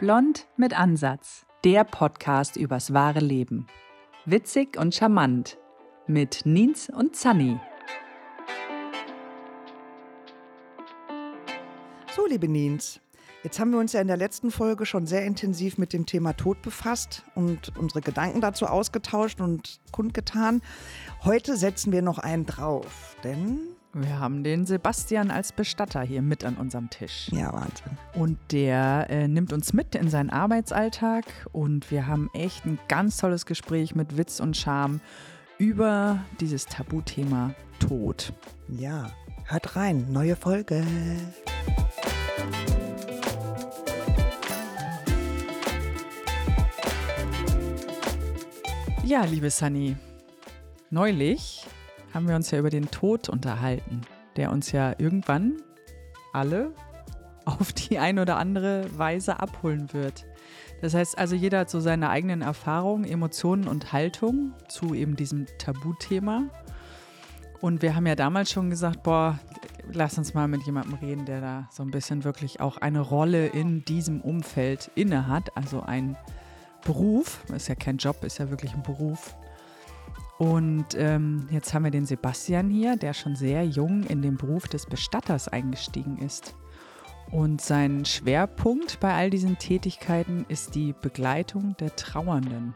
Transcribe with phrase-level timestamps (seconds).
[0.00, 1.44] Blond mit Ansatz.
[1.62, 3.66] Der Podcast übers wahre Leben.
[4.24, 5.58] Witzig und charmant.
[6.06, 7.60] Mit Nins und Zanni.
[12.16, 13.00] So, liebe Nins,
[13.44, 16.32] jetzt haben wir uns ja in der letzten Folge schon sehr intensiv mit dem Thema
[16.32, 20.62] Tod befasst und unsere Gedanken dazu ausgetauscht und kundgetan.
[21.24, 23.60] Heute setzen wir noch einen drauf, denn
[23.92, 27.28] wir haben den Sebastian als Bestatter hier mit an unserem Tisch.
[27.32, 27.98] Ja, Wahnsinn.
[28.14, 33.16] Und der äh, nimmt uns mit in seinen Arbeitsalltag und wir haben echt ein ganz
[33.16, 35.00] tolles Gespräch mit Witz und Charme
[35.58, 38.32] über dieses Tabuthema Tod.
[38.68, 39.10] Ja,
[39.46, 40.84] hört rein, neue Folge.
[49.02, 49.96] Ja, liebe Sunny,
[50.90, 51.66] neulich
[52.12, 54.02] haben wir uns ja über den Tod unterhalten,
[54.36, 55.56] der uns ja irgendwann
[56.32, 56.72] alle
[57.44, 60.26] auf die eine oder andere Weise abholen wird.
[60.80, 65.46] Das heißt also, jeder hat so seine eigenen Erfahrungen, Emotionen und Haltung zu eben diesem
[65.58, 66.44] Tabuthema.
[67.60, 69.38] Und wir haben ja damals schon gesagt, boah,
[69.92, 73.48] lass uns mal mit jemandem reden, der da so ein bisschen wirklich auch eine Rolle
[73.48, 76.16] in diesem Umfeld inne hat, also ein
[76.82, 79.36] Beruf, ist ja kein Job, ist ja wirklich ein Beruf,
[80.40, 84.68] und ähm, jetzt haben wir den Sebastian hier, der schon sehr jung in den Beruf
[84.68, 86.54] des Bestatters eingestiegen ist.
[87.30, 92.74] Und sein Schwerpunkt bei all diesen Tätigkeiten ist die Begleitung der Trauernden.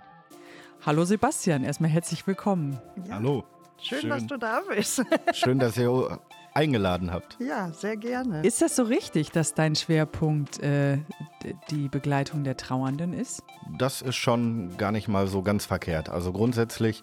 [0.84, 2.78] Hallo Sebastian, erstmal herzlich willkommen.
[3.08, 3.14] Ja.
[3.14, 3.44] Hallo.
[3.80, 5.02] Schön, Schön, dass du da bist.
[5.32, 6.20] Schön, dass ihr
[6.52, 7.38] eingeladen habt.
[7.40, 8.42] Ja, sehr gerne.
[8.42, 10.98] Ist das so richtig, dass dein Schwerpunkt äh,
[11.70, 13.42] die Begleitung der Trauernden ist?
[13.78, 16.10] Das ist schon gar nicht mal so ganz verkehrt.
[16.10, 17.02] Also grundsätzlich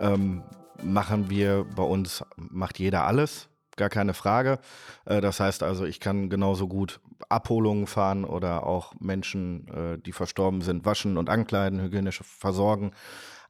[0.00, 0.42] ähm,
[0.82, 4.58] machen wir bei uns, macht jeder alles, gar keine Frage.
[5.04, 10.12] Äh, das heißt also, ich kann genauso gut Abholungen fahren oder auch Menschen, äh, die
[10.12, 12.92] verstorben sind, waschen und ankleiden, hygienisch versorgen.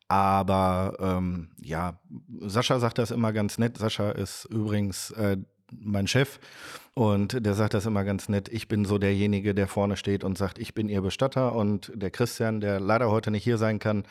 [0.09, 1.99] Aber ähm, ja,
[2.41, 3.79] Sascha sagt das immer ganz nett.
[3.79, 5.39] Sascha ist übrigens äh,
[5.71, 6.39] mein Chef
[6.95, 8.51] und der sagt das immer ganz nett.
[8.51, 12.11] Ich bin so derjenige, der vorne steht und sagt, ich bin ihr Bestatter und der
[12.11, 14.05] Christian, der leider heute nicht hier sein kann,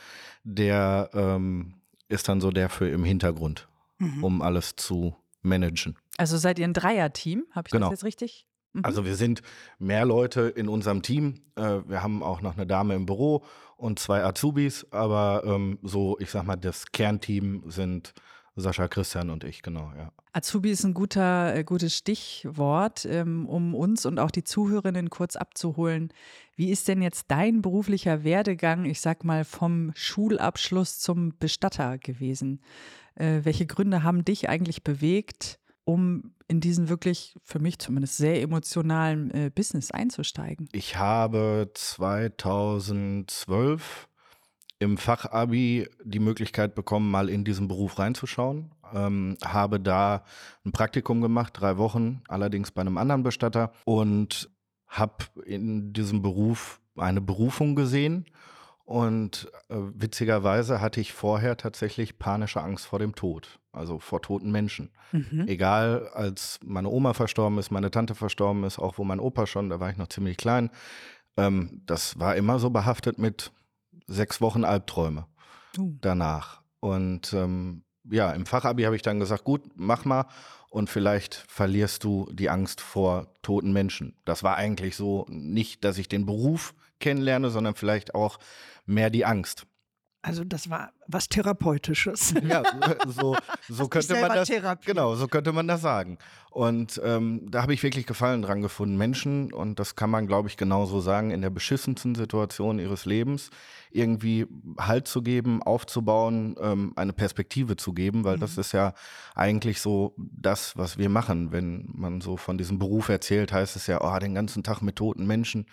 [0.43, 1.80] der ähm,
[2.11, 3.67] ist dann so der für im Hintergrund,
[3.97, 4.23] mhm.
[4.23, 5.97] um alles zu managen.
[6.17, 7.45] Also seid ihr ein Dreier-Team?
[7.51, 7.89] Habe ich genau.
[7.89, 8.45] das jetzt richtig?
[8.73, 8.85] Mhm.
[8.85, 9.41] Also wir sind
[9.79, 11.41] mehr Leute in unserem Team.
[11.55, 13.43] Äh, wir haben auch noch eine Dame im Büro
[13.77, 18.13] und zwei Azubis, aber ähm, so, ich sag mal, das Kernteam sind
[18.55, 20.11] Sascha, Christian und ich, genau, ja.
[20.33, 25.35] Azubi ist ein guter, äh, gutes Stichwort, ähm, um uns und auch die Zuhörerinnen kurz
[25.35, 26.13] abzuholen.
[26.55, 32.61] Wie ist denn jetzt dein beruflicher Werdegang, ich sag mal, vom Schulabschluss zum Bestatter gewesen?
[33.15, 38.41] Äh, welche Gründe haben dich eigentlich bewegt, um in diesen wirklich, für mich zumindest, sehr
[38.41, 40.67] emotionalen äh, Business einzusteigen?
[40.73, 44.09] Ich habe 2012
[44.81, 48.71] im Fachabi die Möglichkeit bekommen, mal in diesen Beruf reinzuschauen.
[48.93, 50.23] Ähm, habe da
[50.65, 54.49] ein Praktikum gemacht, drei Wochen, allerdings bei einem anderen Bestatter und
[54.87, 58.25] habe in diesem Beruf eine Berufung gesehen.
[58.83, 64.51] Und äh, witzigerweise hatte ich vorher tatsächlich panische Angst vor dem Tod, also vor toten
[64.51, 64.89] Menschen.
[65.11, 65.45] Mhm.
[65.47, 69.69] Egal, als meine Oma verstorben ist, meine Tante verstorben ist, auch wo mein Opa schon,
[69.69, 70.71] da war ich noch ziemlich klein.
[71.37, 73.51] Ähm, das war immer so behaftet mit
[74.07, 75.27] sechs Wochen Albträume
[75.77, 75.97] uh.
[76.01, 76.61] danach.
[76.79, 80.25] Und ähm, ja, im Fachabi habe ich dann gesagt, gut, mach mal
[80.69, 84.15] und vielleicht verlierst du die Angst vor toten Menschen.
[84.25, 88.39] Das war eigentlich so nicht, dass ich den Beruf kennenlerne, sondern vielleicht auch
[88.85, 89.65] mehr die Angst.
[90.23, 92.33] Also das war was Therapeutisches.
[92.43, 92.63] Ja,
[93.07, 93.35] so,
[93.69, 94.47] so könnte man das.
[94.47, 94.85] Therapie.
[94.85, 96.17] Genau, so könnte man das sagen.
[96.49, 98.97] Und ähm, da habe ich wirklich Gefallen dran gefunden.
[98.97, 103.49] Menschen, und das kann man, glaube ich, genauso sagen, in der beschissensten Situation ihres Lebens
[103.91, 108.41] irgendwie Halt zu geben, aufzubauen, ähm, eine Perspektive zu geben, weil mhm.
[108.41, 108.93] das ist ja
[109.35, 111.51] eigentlich so das, was wir machen.
[111.51, 114.97] Wenn man so von diesem Beruf erzählt, heißt es ja, oh, den ganzen Tag mit
[114.97, 115.65] toten Menschen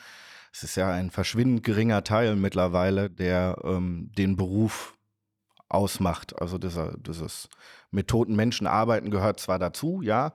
[0.59, 4.99] es ist ja ein verschwindend geringer Teil mittlerweile, der ähm, den Beruf
[5.69, 6.41] ausmacht.
[6.41, 7.49] Also dieser, dieses
[7.93, 10.33] mit toten Menschen arbeiten gehört zwar dazu, ja,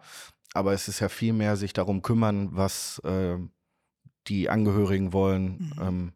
[0.53, 3.37] aber es ist ja viel mehr sich darum kümmern, was äh,
[4.27, 5.73] die Angehörigen wollen.
[5.75, 5.81] Mhm.
[5.81, 6.13] Ähm,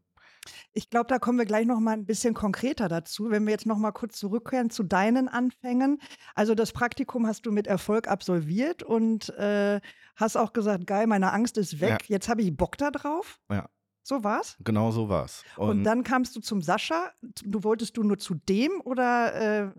[0.71, 3.65] ich glaube, da kommen wir gleich noch mal ein bisschen konkreter dazu, wenn wir jetzt
[3.65, 6.00] noch mal kurz zurückkehren zu deinen Anfängen.
[6.33, 9.81] Also das Praktikum hast du mit Erfolg absolviert und äh,
[10.15, 12.03] hast auch gesagt, geil, meine Angst ist weg.
[12.03, 12.15] Ja.
[12.15, 13.42] Jetzt habe ich Bock da drauf.
[13.51, 13.68] Ja.
[14.07, 14.56] So war's?
[14.63, 15.44] Genau so war's.
[15.57, 17.12] Und, und dann kamst du zum Sascha.
[17.44, 19.65] Du wolltest du nur zu dem oder?
[19.65, 19.71] Äh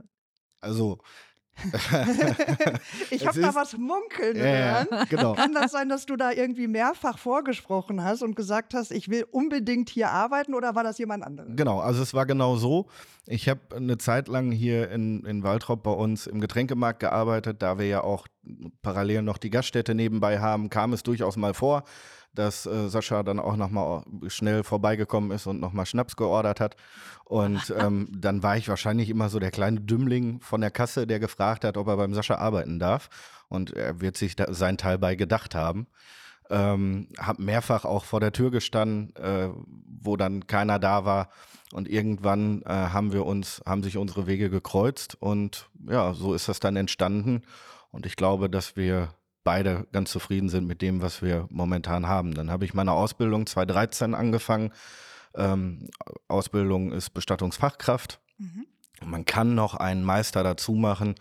[0.61, 0.99] also
[3.11, 5.07] ich habe da was munkeln ja, hören.
[5.09, 5.35] genau.
[5.35, 9.27] Kann das sein, dass du da irgendwie mehrfach vorgesprochen hast und gesagt hast, ich will
[9.31, 11.51] unbedingt hier arbeiten oder war das jemand anderes?
[11.57, 12.87] Genau, also es war genau so.
[13.27, 17.79] Ich habe eine Zeit lang hier in, in Waltrop bei uns im Getränkemarkt gearbeitet, da
[17.79, 18.29] wir ja auch
[18.83, 21.85] parallel noch die Gaststätte nebenbei haben, kam es durchaus mal vor,
[22.35, 26.77] dass äh, Sascha dann auch nochmal schnell vorbeigekommen ist und nochmal Schnaps geordert hat.
[27.25, 31.21] Und ähm, dann war ich wahrscheinlich immer so der kleine Dümmling von der Kasse, der
[31.21, 33.09] gefragt hat, ob er beim Sascha arbeiten darf.
[33.49, 35.87] Und er wird sich da seinen Teil bei gedacht haben.
[36.51, 39.49] Ähm, hab mehrfach auch vor der Tür gestanden, äh,
[40.03, 41.29] wo dann keiner da war.
[41.73, 46.49] Und irgendwann äh, haben wir uns, haben sich unsere Wege gekreuzt und ja, so ist
[46.49, 47.43] das dann entstanden.
[47.91, 49.11] Und ich glaube, dass wir
[49.49, 52.35] beide ganz zufrieden sind mit dem, was wir momentan haben.
[52.35, 54.75] Dann habe ich meine Ausbildung 2013 angefangen.
[55.35, 55.89] Ähm,
[56.29, 58.21] Ausbildung ist Bestattungsfachkraft.
[58.37, 58.67] Mhm.
[59.03, 61.15] Man kann noch einen Meister dazu machen.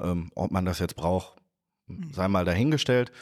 [0.00, 1.36] Ähm, ob man das jetzt braucht,
[2.12, 3.12] sei mal dahingestellt.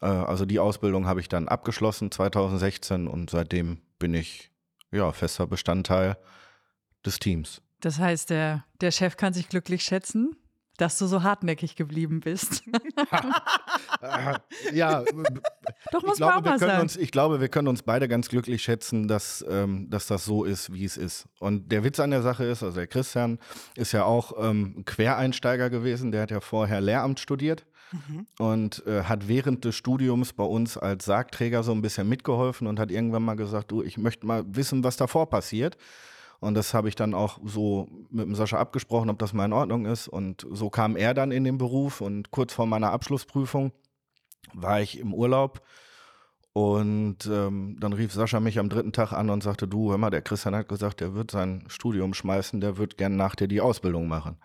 [0.00, 4.50] Äh, also die Ausbildung habe ich dann abgeschlossen 2016 und seitdem bin ich
[4.90, 6.16] ja fester Bestandteil
[7.06, 7.62] des Teams.
[7.78, 10.34] Das heißt, der, der Chef kann sich glücklich schätzen,
[10.82, 12.64] dass du so hartnäckig geblieben bist.
[14.72, 15.04] ja,
[15.92, 16.82] Doch ich muss man auch glaube, wir können sagen.
[16.82, 20.44] uns, ich glaube, wir können uns beide ganz glücklich schätzen, dass, ähm, dass das so
[20.44, 21.26] ist, wie es ist.
[21.38, 23.38] Und der Witz an der Sache ist, also der Christian
[23.76, 27.64] ist ja auch ähm, Quereinsteiger gewesen, der hat ja vorher Lehramt studiert
[28.08, 28.26] Mhm.
[28.38, 32.80] und äh, hat während des Studiums bei uns als Sargträger so ein bisschen mitgeholfen und
[32.80, 35.76] hat irgendwann mal gesagt, du, ich möchte mal wissen, was davor passiert.
[36.42, 39.52] Und das habe ich dann auch so mit dem Sascha abgesprochen, ob das mal in
[39.52, 40.08] Ordnung ist.
[40.08, 43.70] Und so kam er dann in den Beruf und kurz vor meiner Abschlussprüfung
[44.52, 45.62] war ich im Urlaub
[46.52, 50.10] und ähm, dann rief Sascha mich am dritten Tag an und sagte, du, hör mal,
[50.10, 53.60] der Christian hat gesagt, der wird sein Studium schmeißen, der wird gern nach dir die
[53.60, 54.36] Ausbildung machen.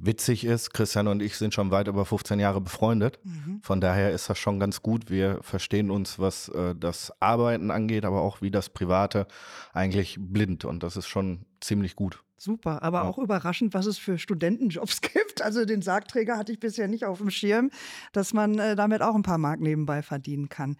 [0.00, 3.18] Witzig ist, Christian und ich sind schon weit über 15 Jahre befreundet.
[3.24, 3.60] Mhm.
[3.62, 5.10] Von daher ist das schon ganz gut.
[5.10, 9.26] Wir verstehen uns, was äh, das Arbeiten angeht, aber auch wie das Private
[9.72, 10.64] eigentlich blind.
[10.64, 12.22] Und das ist schon ziemlich gut.
[12.40, 13.08] Super, aber Ja.
[13.08, 15.42] auch überraschend, was es für Studentenjobs gibt.
[15.42, 17.70] Also den Sargträger hatte ich bisher nicht auf dem Schirm,
[18.12, 20.76] dass man äh, damit auch ein paar Mark nebenbei verdienen kann.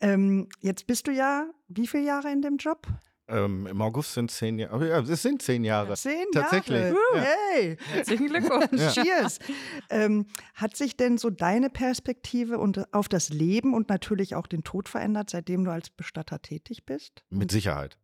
[0.00, 2.86] Ähm, jetzt bist du ja wie viele Jahre in dem Job?
[3.26, 4.86] Ähm, Im August sind zehn Jahre.
[4.88, 5.94] Ja, es sind zehn Jahre.
[5.96, 6.78] Zehn Tatsächlich.
[6.82, 6.96] Jahre.
[7.14, 7.22] Ja.
[7.52, 8.92] Hey, Herzlichen Glückwunsch.
[8.92, 9.38] cheers.
[9.88, 14.62] Ähm, hat sich denn so deine Perspektive und auf das Leben und natürlich auch den
[14.62, 17.24] Tod verändert, seitdem du als Bestatter tätig bist?
[17.30, 17.96] Mit Sicherheit.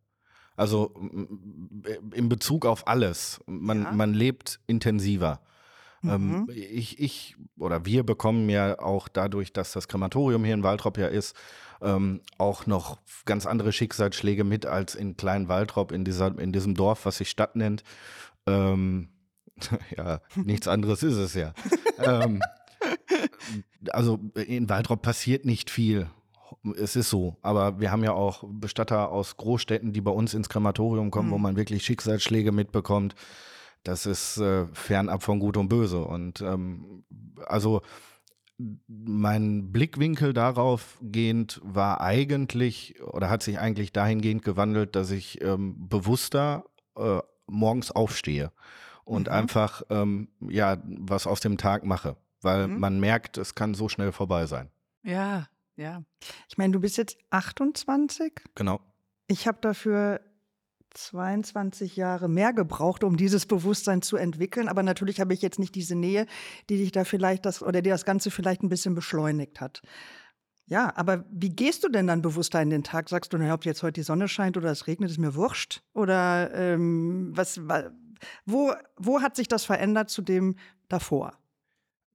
[0.55, 1.83] Also m-
[2.13, 3.39] in Bezug auf alles.
[3.45, 3.91] Man, Ja.
[3.91, 5.41] man lebt intensiver.
[6.03, 6.49] Ähm, Mhm.
[6.53, 11.07] ich, ich oder wir bekommen ja auch dadurch, dass das Krematorium hier in Waltrop ja
[11.07, 11.35] ist,
[11.81, 16.73] ähm, auch noch ganz andere Schicksalsschläge mit als in Klein Waltrop, in, dieser, in diesem
[16.75, 17.83] Dorf, was sich Stadt nennt.
[18.47, 19.09] Ähm,
[19.97, 21.53] ja, nichts anderes ist es ja.
[21.99, 22.41] ähm,
[23.91, 26.09] also in Waltrop passiert nicht viel.
[26.77, 30.49] Es ist so, aber wir haben ja auch Bestatter aus Großstädten, die bei uns ins
[30.49, 31.43] Krematorium kommen, wo Mhm.
[31.43, 33.15] man wirklich Schicksalsschläge mitbekommt.
[33.83, 36.03] Das ist äh, fernab von Gut und Böse.
[36.03, 37.03] Und ähm,
[37.45, 37.81] also
[38.87, 45.87] mein Blickwinkel darauf gehend war eigentlich oder hat sich eigentlich dahingehend gewandelt, dass ich ähm,
[45.89, 48.51] bewusster äh, morgens aufstehe
[49.03, 49.33] und Mhm.
[49.33, 52.79] einfach ähm, ja was aus dem Tag mache, weil Mhm.
[52.79, 54.69] man merkt, es kann so schnell vorbei sein.
[55.03, 56.03] Ja, ja.
[56.47, 58.33] Ich meine, du bist jetzt 28.
[58.53, 58.79] Genau.
[59.27, 60.21] Ich habe dafür
[60.93, 64.67] 22 Jahre mehr gebraucht, um dieses Bewusstsein zu entwickeln.
[64.67, 66.25] Aber natürlich habe ich jetzt nicht diese Nähe,
[66.69, 69.81] die dich da vielleicht das oder die das Ganze vielleicht ein bisschen beschleunigt hat.
[70.65, 73.09] Ja, aber wie gehst du denn dann bewusster in den Tag?
[73.09, 75.83] Sagst du, naja, ob jetzt heute die Sonne scheint oder es regnet, ist mir wurscht?
[75.93, 77.91] Oder ähm, was, wa-
[78.45, 80.55] wo, wo hat sich das verändert zu dem
[80.87, 81.33] davor?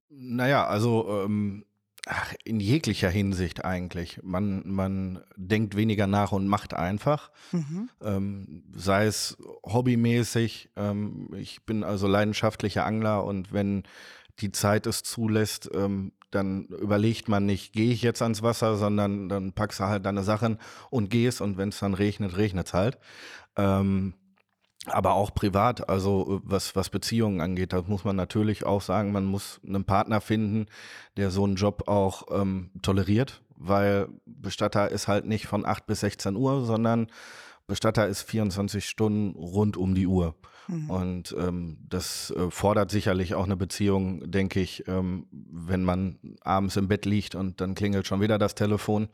[0.09, 1.65] Naja, also ähm,
[2.07, 4.19] ach, in jeglicher Hinsicht eigentlich.
[4.23, 7.31] Man, man denkt weniger nach und macht einfach.
[7.51, 7.89] Mhm.
[8.01, 10.69] ähm, sei es hobbymäßig.
[10.75, 13.83] Ähm, ich bin also leidenschaftlicher Angler und wenn
[14.39, 19.29] die Zeit es zulässt, ähm, dann überlegt man nicht, gehe ich jetzt ans Wasser, sondern
[19.29, 20.59] dann packst du halt deine Sachen
[20.89, 22.97] und gehst und wenn es dann regnet, regnet es halt.
[23.55, 24.13] Ähm,
[24.87, 29.11] aber auch privat, also äh, was, was Beziehungen angeht, das muss man natürlich auch sagen,
[29.11, 30.67] man muss einen Partner finden,
[31.17, 36.01] der so einen Job auch ähm, toleriert, weil Bestatter ist halt nicht von 8 bis
[36.01, 37.07] 16 Uhr, sondern
[37.67, 40.35] Bestatter ist 24 Stunden rund um die Uhr.
[40.67, 40.89] Mhm.
[40.89, 46.77] Und ähm, das äh, fordert sicherlich auch eine Beziehung, denke ich, ähm, wenn man abends
[46.77, 49.09] im Bett liegt und dann klingelt schon wieder das Telefon,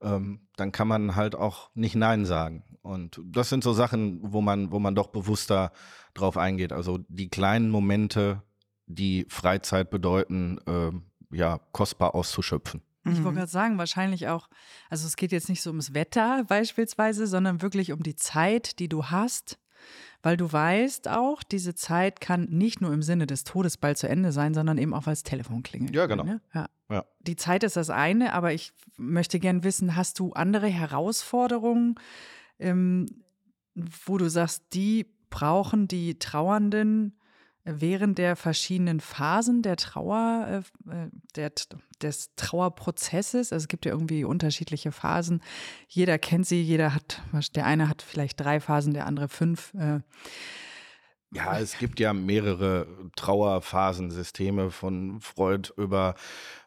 [0.00, 2.62] ähm, dann kann man halt auch nicht Nein sagen.
[2.82, 5.72] Und das sind so Sachen, wo man, wo man doch bewusster
[6.14, 6.72] drauf eingeht.
[6.72, 8.42] Also die kleinen Momente
[8.86, 12.80] die Freizeit bedeuten, äh, ja, kostbar auszuschöpfen.
[13.04, 13.34] Ich wollte Mhm.
[13.36, 14.48] gerade sagen, wahrscheinlich auch,
[14.90, 18.88] also es geht jetzt nicht so ums Wetter beispielsweise, sondern wirklich um die Zeit, die
[18.88, 19.58] du hast,
[20.22, 24.08] weil du weißt auch, diese Zeit kann nicht nur im Sinne des Todes bald zu
[24.08, 25.94] Ende sein, sondern eben auch, weil das Telefon klingelt.
[25.94, 26.24] Ja, genau.
[26.24, 26.40] Ne?
[26.54, 26.68] Ja.
[26.90, 27.04] Ja.
[27.20, 31.96] Die Zeit ist das eine, aber ich möchte gern wissen, hast du andere Herausforderungen,
[32.58, 33.06] ähm,
[33.74, 37.18] wo du sagst, die brauchen die Trauernden
[37.64, 41.52] während der verschiedenen Phasen der Trauer, äh, äh, der,
[42.00, 43.52] des Trauerprozesses.
[43.52, 45.42] Also es gibt ja irgendwie unterschiedliche Phasen.
[45.86, 47.22] Jeder kennt sie, jeder hat,
[47.54, 49.74] der eine hat vielleicht drei Phasen, der andere fünf.
[49.74, 50.00] Äh,
[51.34, 52.86] Ja, es gibt ja mehrere
[53.16, 56.14] Trauerphasensysteme von Freud über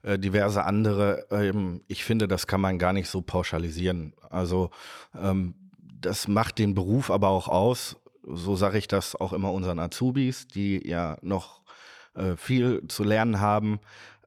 [0.03, 1.25] äh, diverse andere.
[1.31, 4.13] Ähm, ich finde, das kann man gar nicht so pauschalisieren.
[4.29, 4.69] Also
[5.19, 5.55] ähm,
[6.01, 7.97] das macht den Beruf aber auch aus.
[8.23, 11.61] So sage ich das auch immer unseren Azubis, die ja noch
[12.13, 13.79] äh, viel zu lernen haben.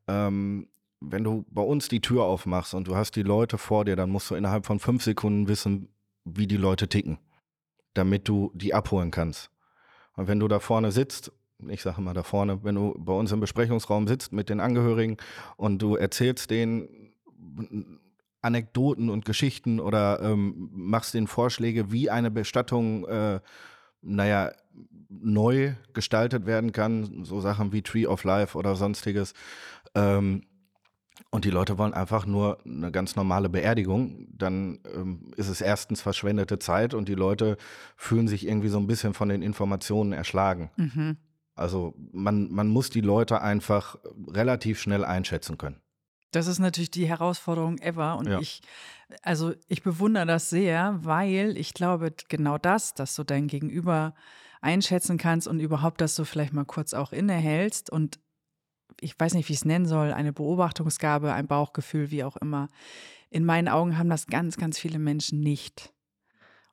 [0.08, 0.68] Ähm,
[1.00, 4.10] wenn du bei uns die Tür aufmachst und du hast die Leute vor dir, dann
[4.10, 5.88] musst du innerhalb von fünf Sekunden wissen,
[6.24, 7.18] wie die Leute ticken,
[7.92, 9.50] damit du die abholen kannst.
[10.16, 11.32] Und wenn du da vorne sitzt,
[11.68, 15.16] ich sage mal da vorne, wenn du bei uns im Besprechungsraum sitzt mit den Angehörigen
[15.56, 16.88] und du erzählst denen
[18.44, 23.40] Anekdoten und Geschichten oder ähm, machst denen Vorschläge, wie eine Bestattung, äh,
[24.02, 24.52] naja,
[25.08, 29.32] neu gestaltet werden kann, so Sachen wie Tree of Life oder sonstiges.
[29.94, 30.42] Ähm,
[31.30, 36.00] und die Leute wollen einfach nur eine ganz normale Beerdigung, dann ähm, ist es erstens
[36.00, 37.56] verschwendete Zeit und die Leute
[37.96, 40.70] fühlen sich irgendwie so ein bisschen von den Informationen erschlagen.
[40.76, 41.16] mhm.
[41.56, 43.96] Also man, man muss die Leute einfach
[44.28, 45.76] relativ schnell einschätzen können.
[46.34, 48.16] Das ist natürlich die Herausforderung ever.
[48.16, 48.40] Und Ja.
[48.40, 48.60] ich,
[49.22, 54.14] also ich bewundere das sehr, weil ich glaube, genau das, dass du dein Gegenüber
[54.60, 58.18] einschätzen kannst und überhaupt, dass du vielleicht mal kurz auch innehältst und
[59.00, 62.68] ich weiß nicht, wie ich es nennen soll, eine Beobachtungsgabe, ein Bauchgefühl, wie auch immer.
[63.30, 65.93] In meinen Augen haben das ganz, ganz viele Menschen nicht.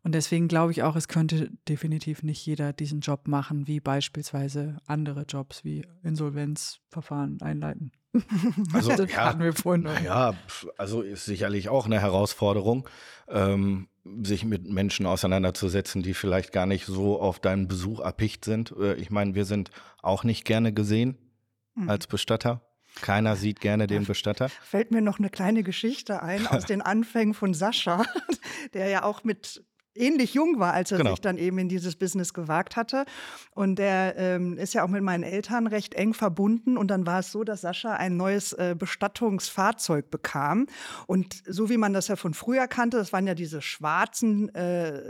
[0.03, 4.77] Und deswegen glaube ich auch, es könnte definitiv nicht jeder diesen Job machen, wie beispielsweise
[4.88, 7.91] andere Jobs wie Insolvenzverfahren einleiten.
[8.74, 10.36] Also, das ja, hatten wir vorhin noch.
[10.48, 12.89] Pf, also ist sicherlich auch eine Herausforderung,
[13.29, 13.88] ähm,
[14.22, 18.74] sich mit Menschen auseinanderzusetzen, die vielleicht gar nicht so auf deinen Besuch erpicht sind.
[18.77, 21.17] Äh, ich meine, wir sind auch nicht gerne gesehen
[21.75, 21.89] Mhm.
[21.89, 22.62] als Bestatter.
[23.01, 24.50] Keiner sieht gerne den Bestatter.
[24.50, 28.03] Fällt mir noch eine kleine Geschichte ein aus den Anfängen von Sascha,
[28.74, 29.63] der ja auch mit
[29.95, 31.12] ähnlich jung war, als er Genau.
[31.12, 33.05] sich dann eben in dieses Business gewagt hatte.
[33.53, 36.77] Und der ähm, ist ja auch mit meinen Eltern recht eng verbunden.
[36.77, 40.67] Und dann war es so, dass Sascha ein neues äh, Bestattungsfahrzeug bekam.
[41.07, 45.01] Und so wie man das ja von früher kannte, das waren ja diese schwarzen, äh,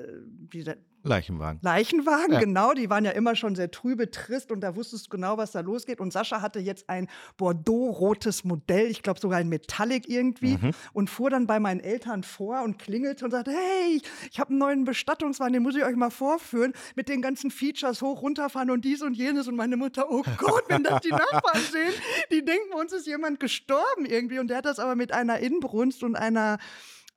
[0.54, 1.60] diese Leichenwagen.
[1.64, 2.40] Leichenwagen, Ja.
[2.40, 5.52] genau, die waren ja immer schon sehr trübe, trist und da wusstest du genau, was
[5.52, 6.00] da losgeht.
[6.00, 10.72] Und Sascha hatte jetzt ein Bordeaux-rotes Modell, ich glaube sogar ein Metallic irgendwie, Mhm.
[10.94, 14.60] und fuhr dann bei meinen Eltern vor und klingelte und sagte, hey, ich habe einen
[14.60, 18.86] neuen Bestattungswagen, den muss ich euch mal vorführen, mit den ganzen Features hoch, runterfahren und
[18.86, 19.48] dies und jenes.
[19.48, 21.94] Und meine Mutter, oh Gott, wenn das die Nachbarn sehen,
[22.32, 24.40] die denken, bei uns ist jemand gestorben irgendwie.
[24.40, 26.58] Und der hat das aber mit einer Inbrunst und einer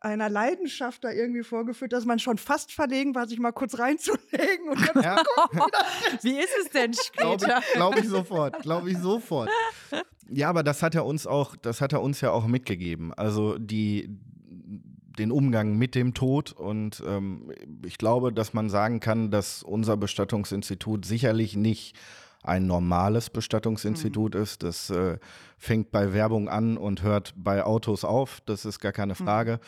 [0.04, 4.68] einer Leidenschaft da irgendwie vorgeführt, dass man schon fast verlegen war, sich mal kurz reinzulegen.
[4.68, 5.16] Und dann Ja,
[6.22, 8.62] Wie ist es denn glaube ich, glaub ich sofort.
[8.62, 9.50] Glaube ich sofort.
[10.28, 13.12] Ja, aber das hat er uns auch, das hat er uns ja auch mitgegeben.
[13.14, 14.08] Also die
[15.18, 17.52] den Umgang mit dem Tod und ähm,
[17.84, 21.96] ich glaube, dass man sagen kann, dass unser Bestattungsinstitut sicherlich nicht
[22.42, 24.62] ein normales Bestattungsinstitut ist.
[24.62, 25.18] Das äh,
[25.56, 28.40] fängt bei Werbung an und hört bei Autos auf.
[28.44, 29.60] Das ist gar keine Frage.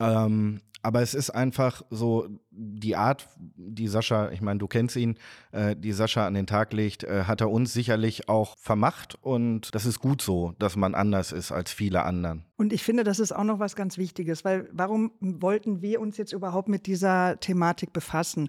[0.00, 5.16] Ähm, aber es ist einfach so die Art, die Sascha, ich meine, du kennst ihn,
[5.52, 9.18] äh, die Sascha an den Tag legt, äh, hat er uns sicherlich auch vermacht.
[9.20, 12.44] Und das ist gut so, dass man anders ist als viele anderen.
[12.56, 16.16] Und ich finde, das ist auch noch was ganz Wichtiges, weil warum wollten wir uns
[16.16, 18.48] jetzt überhaupt mit dieser Thematik befassen?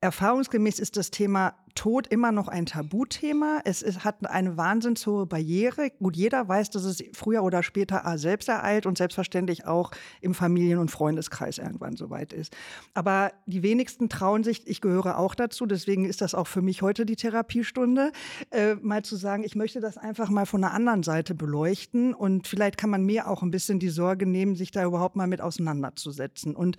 [0.00, 3.60] Erfahrungsgemäß ist das Thema Tod immer noch ein Tabuthema.
[3.64, 5.90] Es ist, hat eine wahnsinnig hohe Barriere.
[5.98, 10.34] Gut, jeder weiß, dass es früher oder später A, selbst ereilt und selbstverständlich auch im
[10.34, 12.56] Familien- und Freundeskreis irgendwann soweit ist.
[12.94, 16.82] Aber die wenigsten trauen sich, ich gehöre auch dazu, deswegen ist das auch für mich
[16.82, 18.12] heute die Therapiestunde,
[18.50, 22.46] äh, mal zu sagen, ich möchte das einfach mal von einer anderen Seite beleuchten und
[22.48, 25.40] vielleicht kann man mir auch ein bisschen die Sorge nehmen, sich da überhaupt mal mit
[25.40, 26.56] auseinanderzusetzen.
[26.56, 26.76] Und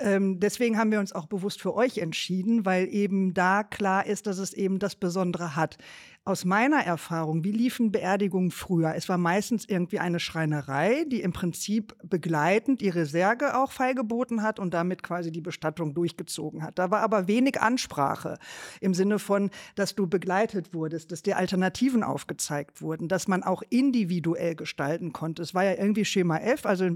[0.00, 4.26] ähm, deswegen haben wir uns auch bewusst für euch entschieden, weil eben da klar ist,
[4.26, 5.78] dass es eben das Besondere hat.
[6.26, 8.94] aus meiner Erfahrung, wie liefen Beerdigungen früher?
[8.94, 14.58] Es war meistens irgendwie eine Schreinerei, die im Prinzip begleitend ihre Särge auch feilgeboten hat
[14.58, 16.78] und damit quasi die Bestattung durchgezogen hat.
[16.78, 18.38] Da war aber wenig Ansprache
[18.80, 23.62] im Sinne von, dass du begleitet wurdest, dass dir Alternativen aufgezeigt wurden, dass man auch
[23.70, 25.42] individuell gestalten konnte.
[25.42, 26.90] Es war ja irgendwie Schema F, also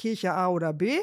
[0.00, 0.98] Kirche A oder B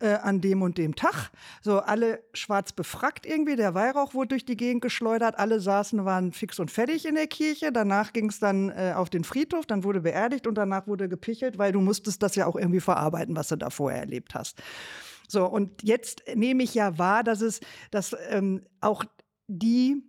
[0.00, 1.30] äh, an dem und dem Tag.
[1.62, 3.56] So alle schwarz befrackt irgendwie.
[3.56, 5.38] Der Weihrauch wurde durch die Gegend geschleudert.
[5.38, 7.72] Alle saßen, waren fix und fertig in der Kirche.
[7.72, 9.64] Danach ging es dann äh, auf den Friedhof.
[9.64, 13.34] Dann wurde beerdigt und danach wurde gepichelt, weil du musstest das ja auch irgendwie verarbeiten,
[13.34, 14.62] was du da vorher erlebt hast.
[15.26, 17.60] So, und jetzt nehme ich ja wahr, dass es,
[17.90, 19.04] dass ähm, auch
[19.48, 20.02] die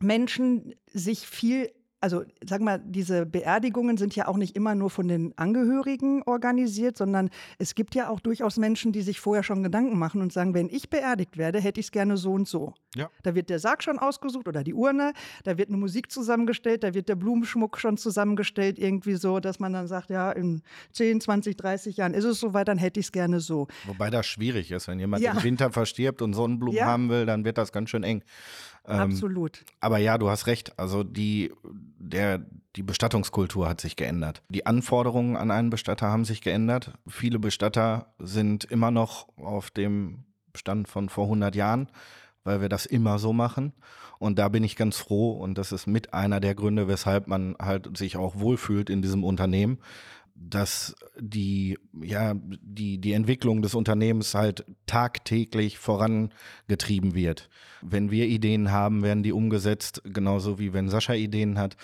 [0.00, 1.70] Menschen sich viel
[2.02, 6.96] also sag mal, diese Beerdigungen sind ja auch nicht immer nur von den Angehörigen organisiert,
[6.96, 10.52] sondern es gibt ja auch durchaus Menschen, die sich vorher schon Gedanken machen und sagen,
[10.52, 12.74] wenn ich beerdigt werde, hätte ich es gerne so und so.
[12.96, 13.08] Ja.
[13.22, 15.12] Da wird der Sarg schon ausgesucht oder die Urne,
[15.44, 19.72] da wird eine Musik zusammengestellt, da wird der Blumenschmuck schon zusammengestellt, irgendwie so, dass man
[19.72, 23.12] dann sagt, ja, in 10, 20, 30 Jahren ist es soweit, dann hätte ich es
[23.12, 23.68] gerne so.
[23.86, 25.32] Wobei das schwierig ist, wenn jemand ja.
[25.32, 26.86] im Winter verstirbt und Sonnenblumen ja.
[26.86, 28.24] haben will, dann wird das ganz schön eng.
[28.86, 29.64] Ähm, Absolut.
[29.80, 30.78] Aber ja, du hast recht.
[30.78, 31.52] Also die,
[31.98, 32.44] der,
[32.76, 34.42] die Bestattungskultur hat sich geändert.
[34.48, 36.92] Die Anforderungen an einen Bestatter haben sich geändert.
[37.06, 40.24] Viele Bestatter sind immer noch auf dem
[40.54, 41.88] Stand von vor 100 Jahren,
[42.44, 43.72] weil wir das immer so machen.
[44.18, 47.56] Und da bin ich ganz froh und das ist mit einer der Gründe, weshalb man
[47.60, 49.78] halt sich auch wohlfühlt in diesem Unternehmen,
[50.34, 57.48] dass die, ja, die, die Entwicklung des Unternehmens halt tagtäglich vorangetrieben wird.
[57.80, 61.76] Wenn wir Ideen haben, werden die umgesetzt, genauso wie wenn Sascha Ideen hat.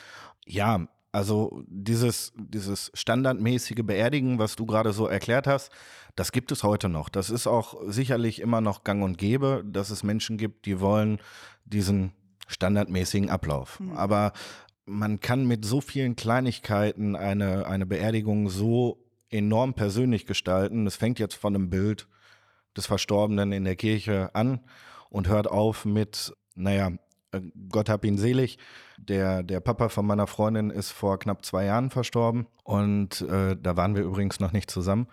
[0.46, 5.70] Ja, also dieses, dieses standardmäßige Beerdigen, was du gerade so erklärt hast,
[6.16, 7.08] das gibt es heute noch.
[7.08, 11.18] Das ist auch sicherlich immer noch gang und gäbe, dass es Menschen gibt, die wollen
[11.64, 12.12] diesen
[12.48, 13.80] standardmäßigen Ablauf.
[13.80, 13.92] Mhm.
[13.92, 14.32] Aber
[14.88, 18.98] man kann mit so vielen Kleinigkeiten eine, eine Beerdigung so
[19.30, 20.86] enorm persönlich gestalten.
[20.86, 22.08] Es fängt jetzt von einem Bild
[22.76, 24.60] des Verstorbenen in der Kirche an
[25.10, 26.92] und hört auf mit, naja,
[27.32, 28.58] äh, Gott hab ihn selig.
[28.96, 33.76] Der, der Papa von meiner Freundin ist vor knapp zwei Jahren verstorben und äh, da
[33.76, 35.06] waren wir übrigens noch nicht zusammen.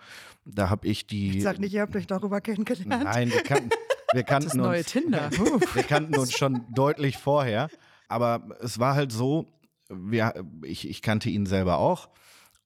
[0.44, 1.38] Da habe ich die.
[1.38, 3.04] Ich sag nicht, ihr habt euch darüber kennengelernt.
[3.04, 3.70] Nein, wir kannten,
[4.12, 4.86] wir kannten das neue uns.
[4.86, 5.30] Tinder.
[5.74, 7.68] wir kannten uns schon deutlich vorher.
[8.08, 9.46] Aber es war halt so,
[9.88, 12.08] wir, ich, ich kannte ihn selber auch.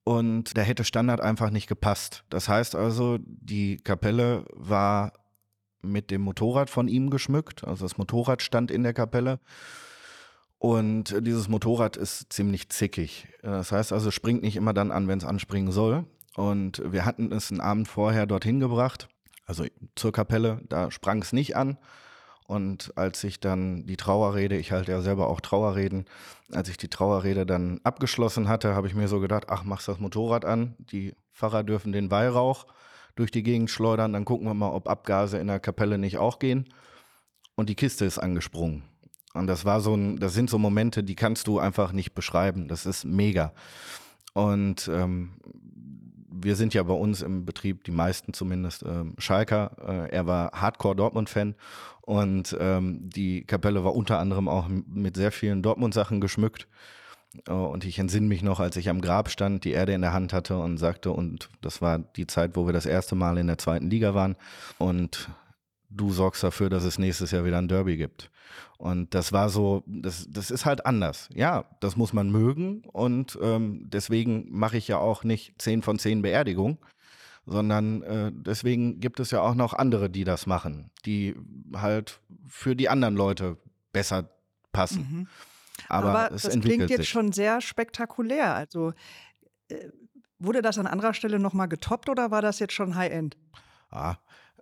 [0.05, 2.25] Und da hätte Standard einfach nicht gepasst.
[2.31, 5.13] Das heißt also, die Kapelle war
[5.83, 7.65] mit dem Motorrad von ihm geschmückt.
[7.65, 9.41] Also das Motorrad stand in der Kapelle.
[10.59, 13.29] Und dieses Motorrad ist ziemlich zickig.
[13.43, 16.05] Das heißt also, springt nicht immer dann an, wenn es anspringen soll.
[16.35, 19.09] Und wir hatten es einen Abend vorher dorthin gebracht,
[19.47, 20.61] also zur Kapelle.
[20.69, 21.79] Da sprang es nicht an.
[22.51, 26.07] Und als ich dann die Trauerrede, ich halte ja selber auch Trauerreden,
[26.51, 30.01] als ich die Trauerrede dann abgeschlossen hatte, habe ich mir so gedacht, ach, machst das
[30.01, 32.67] Motorrad an, die Pfarrer dürfen den Weihrauch
[33.15, 36.41] durch die Gegend schleudern, dann gucken wir mal, ob Abgase in der Kapelle nicht auch
[36.41, 36.69] gehen.
[37.55, 38.83] Und die Kiste ist angesprungen.
[39.33, 42.67] Und das war so ein, das sind so Momente, die kannst du einfach nicht beschreiben.
[42.67, 43.53] Das ist mega.
[44.33, 45.35] Und ähm,
[46.43, 49.71] wir sind ja bei uns im Betrieb, die meisten zumindest, ähm, Schalker.
[49.87, 51.55] Äh, er war Hardcore-Dortmund-Fan
[52.03, 56.67] und ähm, die Kapelle war unter anderem auch mit sehr vielen Dortmund-Sachen geschmückt.
[57.47, 60.13] Äh, und ich entsinne mich noch, als ich am Grab stand, die Erde in der
[60.13, 63.47] Hand hatte und sagte, und das war die Zeit, wo wir das erste Mal in
[63.47, 64.37] der zweiten Liga waren.
[64.79, 65.29] Und
[65.91, 68.31] du sorgst dafür, dass es nächstes Jahr wieder ein Derby gibt.
[68.79, 71.29] Und das war so, das, das ist halt anders.
[71.35, 75.99] Ja, das muss man mögen und ähm, deswegen mache ich ja auch nicht zehn von
[75.99, 76.79] zehn Beerdigungen,
[77.45, 81.35] sondern äh, deswegen gibt es ja auch noch andere, die das machen, die
[81.75, 83.59] halt für die anderen Leute
[83.93, 84.31] besser
[84.73, 85.09] passen.
[85.11, 85.29] Mhm.
[85.89, 87.09] Aber, Aber es das entwickelt klingt jetzt sich.
[87.09, 88.55] schon sehr spektakulär.
[88.55, 88.93] Also
[89.69, 89.89] äh,
[90.39, 93.37] wurde das an anderer Stelle nochmal getoppt oder war das jetzt schon High-End?
[93.91, 94.17] Ah,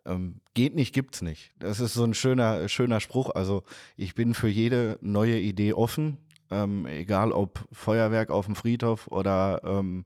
[0.09, 1.53] ähm, geht nicht, gibt's nicht.
[1.59, 3.31] Das ist so ein schöner, schöner Spruch.
[3.31, 3.63] Also
[3.97, 6.19] ich bin für jede neue Idee offen,
[6.51, 10.05] ähm, egal ob Feuerwerk auf dem Friedhof oder ähm,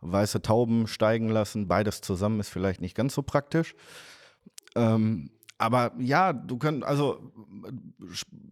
[0.00, 1.68] weiße Tauben steigen lassen.
[1.68, 3.74] Beides zusammen ist vielleicht nicht ganz so praktisch.
[4.74, 7.32] Ähm, aber ja, du könnt, also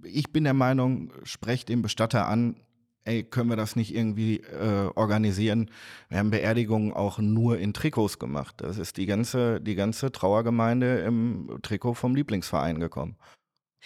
[0.05, 2.57] ich bin der Meinung, sprecht den Bestatter an,
[3.05, 5.71] ey, können wir das nicht irgendwie äh, organisieren?
[6.09, 8.57] Wir haben Beerdigungen auch nur in Trikots gemacht.
[8.59, 13.17] Das ist die ganze, die ganze Trauergemeinde im Trikot vom Lieblingsverein gekommen.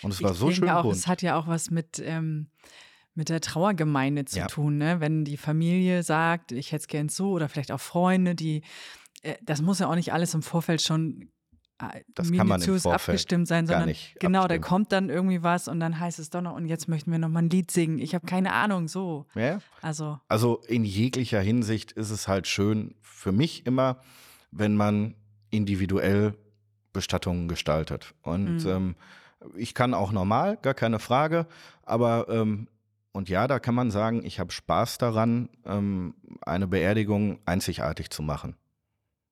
[0.03, 0.97] Und es war so schön auch, bunt.
[0.97, 2.49] Es hat ja auch was mit, ähm,
[3.15, 4.47] mit der Trauergemeinde zu Ja.
[4.47, 5.01] tun, ne?
[5.01, 8.63] Wenn die Familie sagt, ich hätte es gern so, oder vielleicht auch Freunde, die,
[9.23, 11.31] äh, das muss ja auch nicht alles im Vorfeld schon
[12.15, 14.63] Das kann man im Vorfeld abgestimmt sein, gar sondern nicht genau, da abstimmen.
[14.65, 17.29] kommt dann irgendwie was und dann heißt es doch noch, und jetzt möchten wir noch
[17.29, 17.99] mal ein Lied singen.
[17.99, 19.27] Ich habe keine Ahnung, so.
[19.35, 19.59] Ja?
[19.83, 24.01] Also, Also in jeglicher Hinsicht ist es halt schön für mich immer,
[24.51, 25.15] wenn man
[25.51, 26.35] individuell
[26.93, 28.15] Bestattungen gestaltet.
[28.23, 28.69] Und Mhm.
[28.71, 28.97] ähm,
[29.57, 31.47] ich kann auch normal, gar keine Frage.
[31.83, 32.69] Aber ähm,
[33.13, 38.23] und ja, da kann man sagen, ich habe Spaß daran, ähm, eine Beerdigung einzigartig zu
[38.23, 38.57] machen.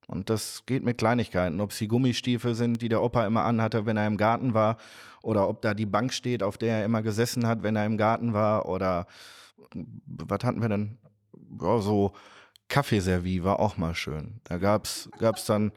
[0.07, 3.85] Und das geht mit Kleinigkeiten, ob es die Gummistiefel sind, die der Opa immer anhatte,
[3.85, 4.77] wenn er im Garten war,
[5.23, 7.97] oder ob da die Bank steht, auf der er immer gesessen hat, wenn er im
[7.97, 9.07] Garten war, oder
[10.05, 10.97] was hatten wir denn?
[11.59, 12.13] Ja, so
[12.67, 14.41] Kaffeeservie war auch mal schön.
[14.43, 15.71] Da gab's gab's dann,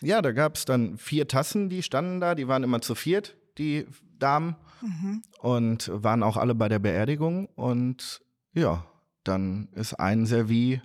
[0.00, 3.86] ja, da gab's dann vier Tassen, die standen da, die waren immer zu viert, die
[4.18, 5.22] Damen, Mhm.
[5.40, 7.46] und waren auch alle bei der Beerdigung.
[7.54, 8.22] Und
[8.54, 8.86] ja,
[9.24, 10.80] dann ist ein Servie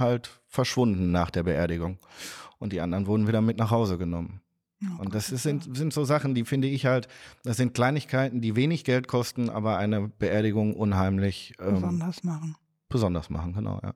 [0.00, 1.98] halt verschwunden nach der Beerdigung.
[2.58, 4.40] Und die anderen wurden wieder mit nach Hause genommen.
[4.82, 7.08] Oh Und das Gott, ist, sind, sind so Sachen, die finde ich halt,
[7.44, 12.56] das sind Kleinigkeiten, die wenig Geld kosten, aber eine Beerdigung unheimlich ähm, besonders machen.
[12.88, 13.94] besonders machen, genau, ja.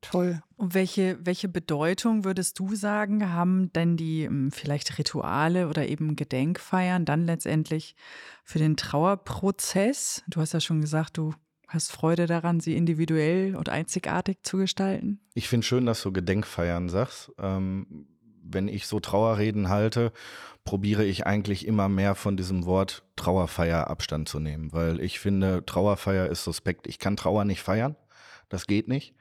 [0.00, 0.40] Toll.
[0.56, 6.14] und welche, welche Bedeutung würdest du sagen, haben denn die ähm, vielleicht Rituale oder eben
[6.14, 7.96] Gedenkfeiern dann letztendlich
[8.44, 10.22] für den Trauerprozess?
[10.28, 11.34] Du hast ja schon gesagt, du
[11.68, 15.20] hast Freude daran, sie individuell und einzigartig zu gestalten.
[15.34, 17.30] Ich finde schön, dass du Gedenkfeiern sagst.
[17.38, 18.06] Ähm,
[18.42, 20.12] wenn ich so Trauerreden halte,
[20.64, 25.64] probiere ich eigentlich immer mehr von diesem Wort Trauerfeier Abstand zu nehmen, weil ich finde,
[25.64, 26.86] Trauerfeier ist suspekt.
[26.86, 27.96] Ich kann Trauer nicht feiern,
[28.48, 29.14] das geht nicht.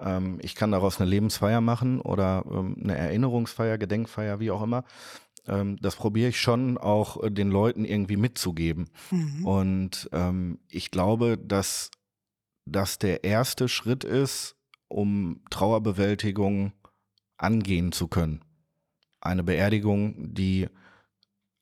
[0.00, 4.84] Ähm, ich kann daraus eine Lebensfeier machen oder ähm, eine Erinnerungsfeier, Gedenkfeier, wie auch immer.
[5.48, 8.88] Ähm, das probiere ich schon auch äh, den Leuten irgendwie mitzugeben.
[9.10, 9.46] Mhm.
[9.46, 11.90] Und ähm, ich glaube, dass
[12.66, 14.56] das der erste Schritt ist,
[14.88, 16.72] um Trauerbewältigung
[17.38, 18.44] angehen zu können.
[19.20, 20.68] Eine Beerdigung, die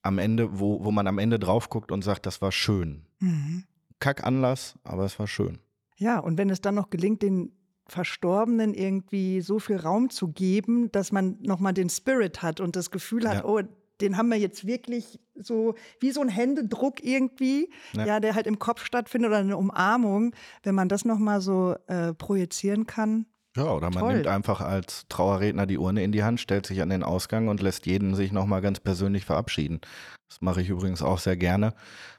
[0.02, 3.06] am Ende, wo, wo man am Ende drauf guckt und sagt, das war schön.
[3.20, 3.64] Mhm.
[3.98, 5.58] Kack Anlass, aber es war schön.
[5.96, 7.52] Ja, und wenn es dann noch gelingt, den
[7.88, 12.90] Verstorbenen irgendwie so viel Raum zu geben, dass man nochmal den Spirit hat und das
[12.90, 13.44] Gefühl hat, Ja.
[13.44, 13.60] oh,
[14.00, 18.20] den haben wir jetzt wirklich so wie so ein Händedruck irgendwie, ja, Ja.
[18.20, 22.86] der halt im Kopf stattfindet oder eine Umarmung, wenn man das nochmal so äh, projizieren
[22.86, 23.26] kann.
[23.56, 24.12] Ja, oder man Toll.
[24.14, 27.62] nimmt einfach als Trauerredner die Urne in die Hand, stellt sich an den Ausgang und
[27.62, 29.80] lässt jeden sich nochmal ganz persönlich verabschieden.
[30.28, 31.72] Das mache ich übrigens auch sehr gerne,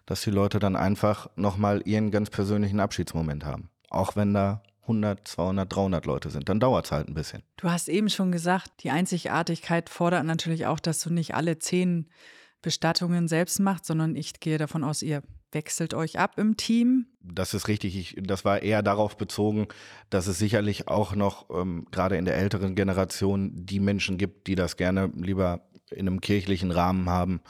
[0.08, 3.70] dass die Leute dann einfach nochmal ihren ganz persönlichen Abschiedsmoment haben.
[3.92, 7.44] Auch wenn da 100, 200, 300 Leute sind, dann dauert es halt ein bisschen.
[7.58, 12.10] Du hast eben schon gesagt, die Einzigartigkeit fordert natürlich auch, dass du nicht alle zehn
[12.62, 15.22] Bestattungen selbst machst, sondern ich gehe davon aus, ihr
[15.52, 17.08] wechselt euch ab im Team.
[17.22, 17.98] Das ist richtig.
[17.98, 19.68] Ich, das war eher darauf bezogen,
[20.10, 24.56] dass es sicherlich auch noch ähm, gerade in der älteren Generation die Menschen gibt, die
[24.56, 27.42] das gerne lieber in einem kirchlichen Rahmen haben,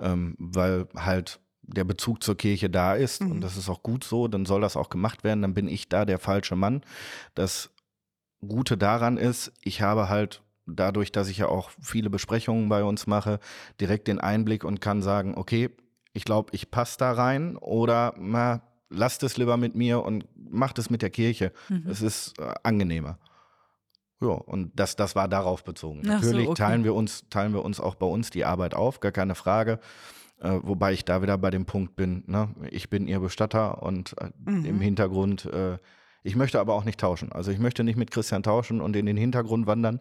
[0.00, 3.32] ähm, weil halt der Bezug zur Kirche da ist Mhm.
[3.32, 5.88] und das ist auch gut so, dann soll das auch gemacht werden, dann bin ich
[5.88, 6.82] da der falsche Mann.
[7.34, 7.70] Das
[8.46, 13.06] Gute daran ist, ich habe halt dadurch, dass ich ja auch viele Besprechungen bei uns
[13.06, 13.38] mache,
[13.80, 15.70] direkt den Einblick und kann sagen, okay,
[16.12, 20.78] ich glaube, ich passe da rein oder na, lasst es lieber mit mir und macht
[20.78, 21.52] es mit der Kirche.
[21.68, 21.86] Mhm.
[21.88, 23.18] Es ist äh, angenehmer.
[24.20, 26.02] Ja, und das, das war darauf bezogen.
[26.04, 26.62] Ach so, Natürlich okay.
[26.62, 29.80] teilen wir uns, teilen wir uns auch bei uns die Arbeit auf, gar keine Frage.
[30.44, 32.48] Äh, wobei ich da wieder bei dem Punkt bin, ne?
[32.70, 34.64] ich bin ihr Bestatter und äh, Mhm.
[34.66, 35.78] im Hintergrund, äh,
[36.22, 37.32] ich möchte aber auch nicht tauschen.
[37.32, 40.00] Also ich möchte nicht mit Christian tauschen und in den Hintergrund wandern.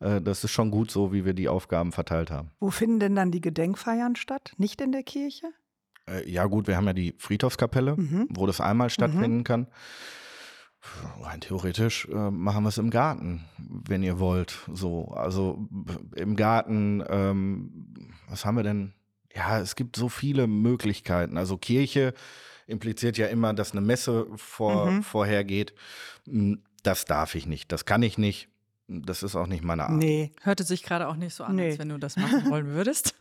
[0.00, 2.50] Äh, das ist schon gut so, wie wir die Aufgaben verteilt haben.
[2.58, 4.52] Wo finden denn dann die Gedenkfeiern statt?
[4.58, 5.46] Nicht in der Kirche?
[6.08, 8.26] Äh, ja gut, wir haben ja die Friedhofskapelle, Mhm.
[8.30, 9.68] wo das einmal stattfinden kann.
[11.20, 14.58] Rein theoretisch äh, machen wir es im Garten, wenn ihr wollt.
[14.72, 15.66] So, also
[16.14, 17.94] im Garten, ähm,
[18.28, 18.92] was haben wir denn?
[19.36, 21.36] Ja, es gibt so viele Möglichkeiten.
[21.36, 22.14] Also Kirche
[22.66, 25.02] impliziert ja immer, dass eine Messe vor, Mhm.
[25.02, 25.74] vorhergeht.
[26.26, 28.48] Hm, Das darf ich nicht, das kann ich nicht.
[28.88, 29.92] Das ist auch nicht meine Art.
[29.94, 30.30] Nee.
[30.42, 31.70] Hörte sich gerade auch nicht so an, Nee.
[31.70, 33.16] als wenn du das machen wollen würdest.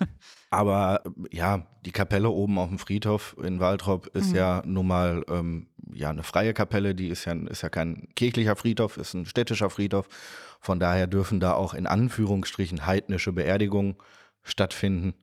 [0.52, 4.36] Aber äh, ja, die Kapelle oben auf dem Friedhof in Waldrop ist Mhm.
[4.36, 8.56] ja nun mal ähm, ja eine freie Kapelle, die ist ja, ist ja kein kirchlicher
[8.56, 10.08] Friedhof, ist ein städtischer Friedhof.
[10.62, 13.96] Von daher dürfen da auch in Anführungsstrichen heidnische Beerdigungen
[14.44, 15.16] stattfinden.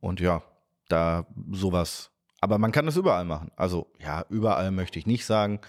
[0.00, 0.42] Und ja,
[0.88, 2.10] da sowas.
[2.40, 3.50] Aber man kann das überall machen.
[3.56, 5.60] Also ja, überall möchte ich nicht sagen.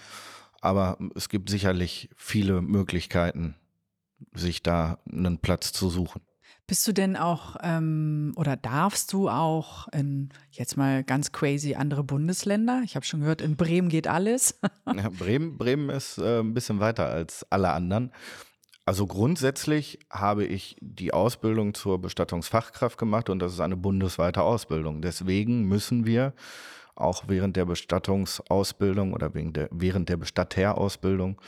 [0.60, 3.56] Aber es gibt sicherlich viele Möglichkeiten,
[4.32, 6.20] sich da einen Platz zu suchen.
[6.70, 12.04] Bist du denn auch ähm, oder darfst du auch in jetzt mal ganz crazy andere
[12.04, 12.82] Bundesländer?
[12.84, 14.60] Ich habe schon gehört, in Bremen geht alles.
[14.86, 18.12] Ja, Bremen, Bremen ist äh, ein bisschen weiter als alle anderen.
[18.86, 25.02] Also grundsätzlich habe ich die Ausbildung zur Bestattungsfachkraft gemacht und das ist eine bundesweite Ausbildung.
[25.02, 26.32] Deswegen müssen wir
[26.94, 31.40] auch während der Bestattungsausbildung oder während der Bestatterausbildung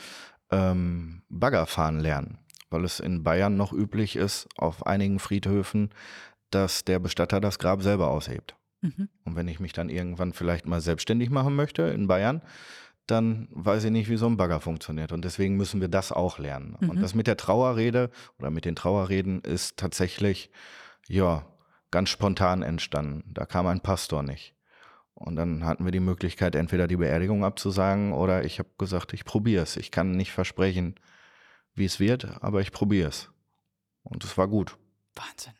[0.51, 2.37] ähm, Baggerfahren lernen,
[2.69, 5.89] weil es in Bayern noch üblich ist, auf einigen Friedhöfen,
[6.49, 8.55] dass der Bestatter das Grab selber aushebt.
[8.81, 9.09] Mhm.
[9.23, 12.41] Und wenn ich mich dann irgendwann vielleicht mal selbstständig machen möchte in Bayern,
[13.07, 15.11] dann weiß ich nicht, wie so ein Bagger funktioniert.
[15.11, 16.77] Und deswegen müssen wir das auch lernen.
[16.79, 16.89] Mhm.
[16.89, 20.49] Und das mit der Trauerrede oder mit den Trauerreden ist tatsächlich,
[21.07, 21.45] ja,
[21.91, 23.23] ganz spontan entstanden.
[23.33, 24.55] Da kam ein Pastor nicht.
[25.13, 29.25] Und dann hatten wir die Möglichkeit, entweder die Beerdigung abzusagen oder ich habe gesagt, ich
[29.25, 29.77] probiere es.
[29.77, 30.95] Ich kann nicht versprechen,
[31.75, 33.29] wie es wird, aber ich probiere es.
[34.01, 34.77] Und es war gut.
[35.15, 35.53] Wahnsinn.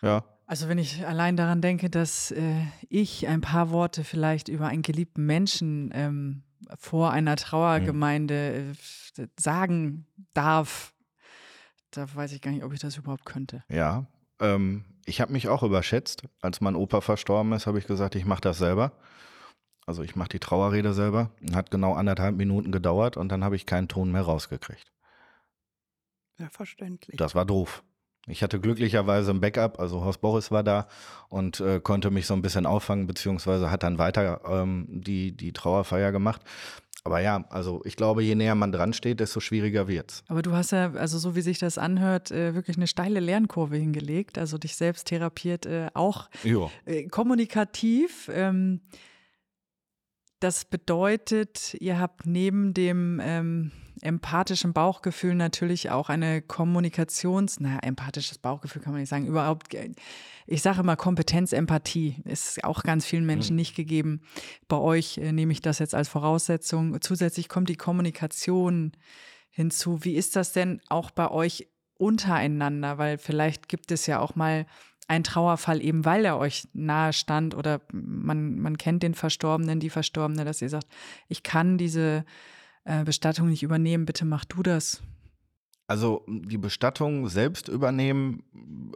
[0.00, 0.24] Ja.
[0.52, 4.82] Also wenn ich allein daran denke, dass äh, ich ein paar Worte vielleicht über einen
[4.82, 6.42] geliebten Menschen ähm,
[6.78, 8.74] vor einer Trauergemeinde
[9.16, 10.92] äh, sagen darf,
[11.90, 13.64] da weiß ich gar nicht, ob ich das überhaupt könnte.
[13.70, 14.04] Ja,
[14.40, 16.24] ähm, ich habe mich auch überschätzt.
[16.42, 18.92] Als mein Opa verstorben ist, habe ich gesagt, ich mache das selber.
[19.86, 21.30] Also ich mache die Trauerrede selber.
[21.54, 24.92] Hat genau anderthalb Minuten gedauert und dann habe ich keinen Ton mehr rausgekriegt.
[26.38, 27.16] Ja, verständlich.
[27.16, 27.82] Das war doof.
[28.28, 30.86] Ich hatte glücklicherweise ein Backup, also Horst Boris war da
[31.28, 35.52] und äh, konnte mich so ein bisschen auffangen, beziehungsweise hat dann weiter ähm, die, die
[35.52, 36.42] Trauerfeier gemacht.
[37.04, 40.22] Aber ja, also ich glaube, je näher man dran steht, desto schwieriger wird's.
[40.28, 43.76] Aber du hast ja, also so wie sich das anhört, äh, wirklich eine steile Lernkurve
[43.76, 46.30] hingelegt, also dich selbst therapiert, äh, auch
[46.84, 48.30] äh, kommunikativ.
[48.32, 48.82] Ähm,
[50.38, 53.20] das bedeutet, ihr habt neben dem
[54.02, 59.74] empathischen Bauchgefühl natürlich auch eine Kommunikations-, naja, empathisches Bauchgefühl kann man nicht sagen, überhaupt,
[60.46, 63.60] ich sage immer Kompetenz, Empathie ist auch ganz vielen Menschen mhm.
[63.60, 64.22] nicht gegeben.
[64.68, 67.00] Bei euch äh, nehme ich das jetzt als Voraussetzung.
[67.00, 68.92] Zusätzlich kommt die Kommunikation
[69.50, 70.04] hinzu.
[70.04, 72.98] Wie ist das denn auch bei euch untereinander?
[72.98, 74.66] Weil vielleicht gibt es ja auch mal
[75.06, 79.90] einen Trauerfall, eben weil er euch nahe stand oder man, man kennt den Verstorbenen, die
[79.90, 80.88] Verstorbene, dass ihr sagt,
[81.28, 82.24] ich kann diese
[82.84, 85.02] äh, Bestattung nicht übernehmen, bitte mach du das.
[85.86, 88.44] Also die Bestattung selbst übernehmen,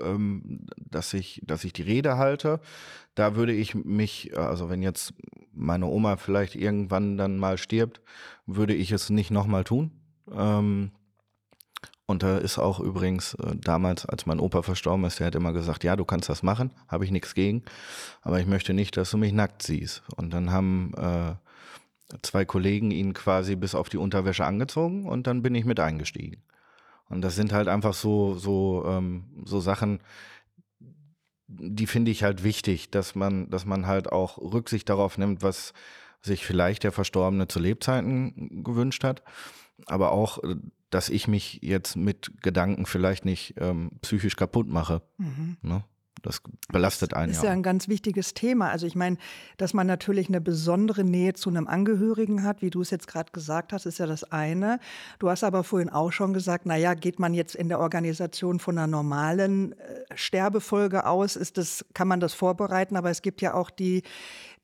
[0.02, 2.60] ähm, dass, ich, dass ich die Rede halte,
[3.14, 5.12] da würde ich mich, also wenn jetzt
[5.52, 8.00] meine Oma vielleicht irgendwann dann mal stirbt,
[8.46, 9.90] würde ich es nicht nochmal tun.
[10.32, 10.92] Ähm,
[12.06, 15.52] und da ist auch übrigens äh, damals, als mein Opa verstorben ist, der hat immer
[15.52, 17.64] gesagt, ja, du kannst das machen, habe ich nichts gegen,
[18.22, 20.02] aber ich möchte nicht, dass du mich nackt siehst.
[20.16, 21.34] Und dann haben äh,
[22.22, 26.42] zwei Kollegen ihn quasi bis auf die Unterwäsche angezogen und dann bin ich mit eingestiegen.
[27.08, 30.00] Und das sind halt einfach so, so, ähm, so Sachen,
[31.48, 35.72] die finde ich halt wichtig, dass man, dass man halt auch Rücksicht darauf nimmt, was
[36.20, 39.22] sich vielleicht der Verstorbene zu Lebzeiten gewünscht hat,
[39.86, 40.38] aber auch,
[40.90, 45.02] dass ich mich jetzt mit Gedanken vielleicht nicht ähm, psychisch kaputt mache.
[45.18, 45.56] Mhm.
[45.62, 45.84] Ne?
[46.22, 47.28] Das belastet einen.
[47.28, 48.70] Das ist ja ein ganz wichtiges Thema.
[48.70, 49.16] Also ich meine,
[49.58, 53.30] dass man natürlich eine besondere Nähe zu einem Angehörigen hat, wie du es jetzt gerade
[53.32, 54.80] gesagt hast, ist ja das eine.
[55.18, 58.78] Du hast aber vorhin auch schon gesagt, naja, geht man jetzt in der Organisation von
[58.78, 63.54] einer normalen äh, Sterbefolge aus, ist das, kann man das vorbereiten, aber es gibt ja
[63.54, 64.02] auch die,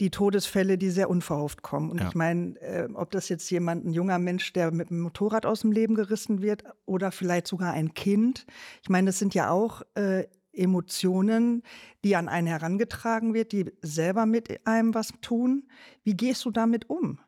[0.01, 1.91] die Todesfälle, die sehr unverhofft kommen.
[1.91, 2.09] Und ja.
[2.09, 5.61] ich meine, äh, ob das jetzt jemand, ein junger Mensch, der mit dem Motorrad aus
[5.61, 8.47] dem Leben gerissen wird oder vielleicht sogar ein Kind.
[8.83, 11.63] Ich meine, das sind ja auch äh, Emotionen,
[12.05, 15.69] die an einen herangetragen wird, die selber mit einem was tun.
[16.05, 17.19] Wie gehst du damit um?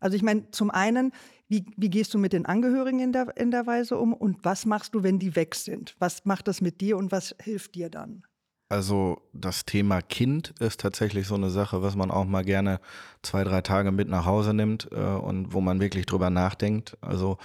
[0.00, 1.12] Also ich meine, zum einen,
[1.48, 4.64] wie, wie gehst du mit den Angehörigen in der, in der Weise um und was
[4.64, 5.94] machst du, wenn die weg sind?
[5.98, 8.22] Was macht das mit dir und was hilft dir dann?
[8.70, 12.80] Also das Thema Kind ist tatsächlich so eine Sache, was man auch mal gerne
[13.20, 16.96] zwei, drei Tage mit nach Hause nimmt äh, und wo man wirklich drüber nachdenkt.
[17.00, 17.36] Also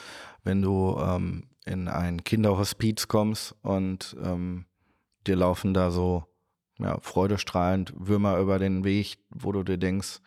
[0.44, 4.66] wenn du ähm, in ein Kinderhospiz kommst und ähm,
[5.28, 6.24] dir laufen da so
[6.80, 10.20] ja, freudestrahlend Würmer über den Weg, wo du dir denkst,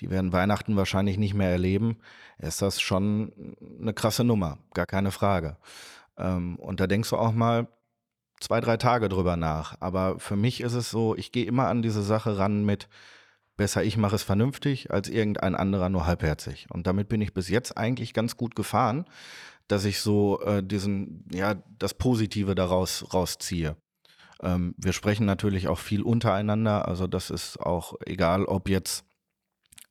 [0.00, 1.98] die werden Weihnachten wahrscheinlich nicht mehr erleben,
[2.38, 5.56] ist das schon eine krasse Nummer, gar keine Frage.
[6.18, 7.68] Ähm, und da denkst du auch mal
[8.40, 9.76] zwei, drei Tage drüber nach.
[9.80, 12.88] Aber für mich ist es so, ich gehe immer an diese Sache ran mit,
[13.56, 16.66] besser ich mache es vernünftig, als irgendein anderer nur halbherzig.
[16.70, 19.06] Und damit bin ich bis jetzt eigentlich ganz gut gefahren,
[19.68, 23.76] dass ich so äh, diesen, ja, das Positive daraus rausziehe.
[24.42, 26.88] Ähm, wir sprechen natürlich auch viel untereinander.
[26.88, 29.04] Also das ist auch egal, ob jetzt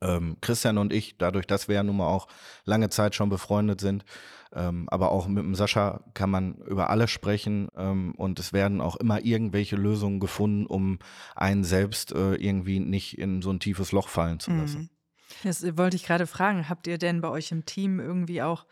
[0.02, 2.28] ähm, Christian und ich, dadurch, dass wir ja nun mal auch
[2.66, 4.06] lange Zeit schon befreundet sind,
[4.54, 8.82] ähm, aber auch mit dem Sascha kann man über alles sprechen ähm, und es werden
[8.82, 11.00] auch immer irgendwelche Lösungen gefunden, um
[11.36, 14.82] einen selbst äh, irgendwie nicht in so ein tiefes Loch fallen zu lassen.
[14.82, 14.90] Mhm.
[15.44, 16.70] Das wollte ich gerade fragen.
[16.70, 18.66] Habt ihr denn bei euch im Team irgendwie auch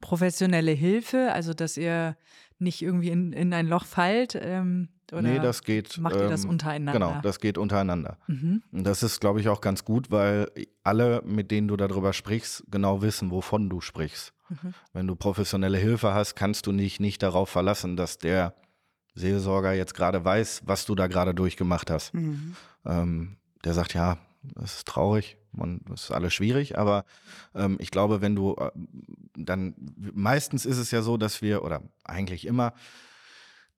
[0.00, 2.16] professionelle Hilfe, also dass ihr
[2.58, 4.38] nicht irgendwie in, in ein Loch fallt?
[4.40, 5.98] Ähm, oder nee, das geht.
[5.98, 6.92] macht ihr das ähm, untereinander?
[6.92, 8.16] Genau, das geht untereinander.
[8.26, 8.62] Mhm.
[8.72, 10.50] Und das ist, glaube ich, auch ganz gut, weil
[10.82, 14.32] alle, mit denen du darüber sprichst, genau wissen, wovon du sprichst.
[14.48, 14.74] Mhm.
[14.92, 18.54] Wenn du professionelle Hilfe hast, kannst du dich nicht darauf verlassen, dass der
[19.14, 22.14] Seelsorger jetzt gerade weiß, was du da gerade durchgemacht hast.
[22.14, 22.56] Mhm.
[22.84, 27.04] Ähm, der sagt, ja, das ist traurig und das ist alles schwierig, aber
[27.54, 28.70] ähm, ich glaube, wenn du äh,
[29.36, 29.74] dann,
[30.14, 32.72] meistens ist es ja so, dass wir, oder eigentlich immer,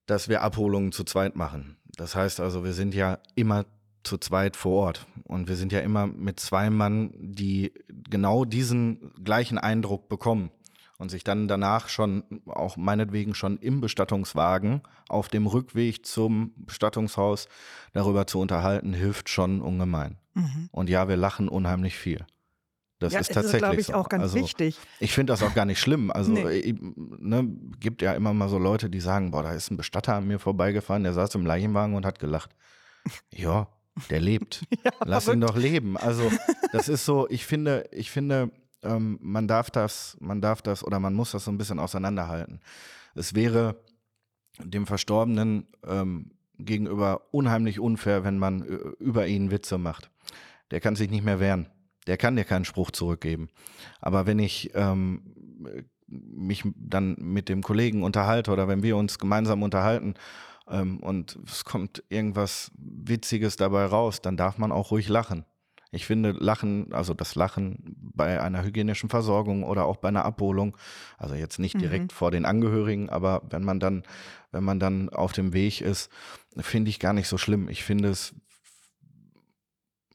[0.05, 1.77] dass wir Abholungen zu zweit machen.
[1.95, 3.65] Das heißt also, wir sind ja immer
[4.03, 9.11] zu zweit vor Ort und wir sind ja immer mit zwei Mann, die genau diesen
[9.23, 10.51] gleichen Eindruck bekommen
[10.97, 17.47] und sich dann danach schon, auch meinetwegen schon im Bestattungswagen, auf dem Rückweg zum Bestattungshaus
[17.93, 20.17] darüber zu unterhalten, hilft schon ungemein.
[20.33, 20.69] Mhm.
[20.71, 22.25] Und ja, wir lachen unheimlich viel.
[22.99, 23.93] Das ja, ist tatsächlich glaube ich, so.
[23.93, 24.77] auch ganz also, wichtig.
[24.99, 26.11] Ich finde das auch gar nicht schlimm.
[26.11, 26.69] Also Nee.
[26.69, 27.45] äh, ne,
[27.79, 30.39] gibt ja immer mal so Leute, die sagen, boah, da ist ein Bestatter an mir
[30.39, 32.51] vorbeigefahren, der saß im Leichenwagen und hat gelacht.
[33.31, 33.67] Ja,
[34.09, 34.65] der lebt.
[35.05, 35.95] Lass ihn doch leben.
[35.95, 36.31] Also
[36.71, 38.49] das ist so, ich finde, ich finde,
[38.81, 42.61] ähm, man darf das, man darf das oder man muss das so ein bisschen auseinanderhalten.
[43.13, 43.75] Es wäre
[44.59, 50.09] dem Verstorbenen ähm, gegenüber unheimlich unfair, wenn man äh, über ihn Witze macht.
[50.71, 51.67] Der kann sich nicht mehr wehren.
[52.07, 53.49] Der kann dir keinen Spruch zurückgeben.
[53.99, 55.21] Aber wenn ich ähm,
[56.07, 60.15] mich dann mit dem Kollegen unterhalte oder wenn wir uns gemeinsam unterhalten
[60.69, 65.45] ähm, und es kommt irgendwas Witziges dabei raus, dann darf man auch ruhig lachen.
[65.91, 70.75] Ich finde Lachen, also das Lachen bei einer hygienischen Versorgung oder auch bei einer Abholung,
[71.17, 74.03] also jetzt nicht direkt vor den Angehörigen, aber wenn man dann,
[74.51, 76.11] wenn man dann auf dem Weg ist,
[76.57, 77.69] finde ich gar nicht so schlimm.
[77.69, 78.35] Ich finde es,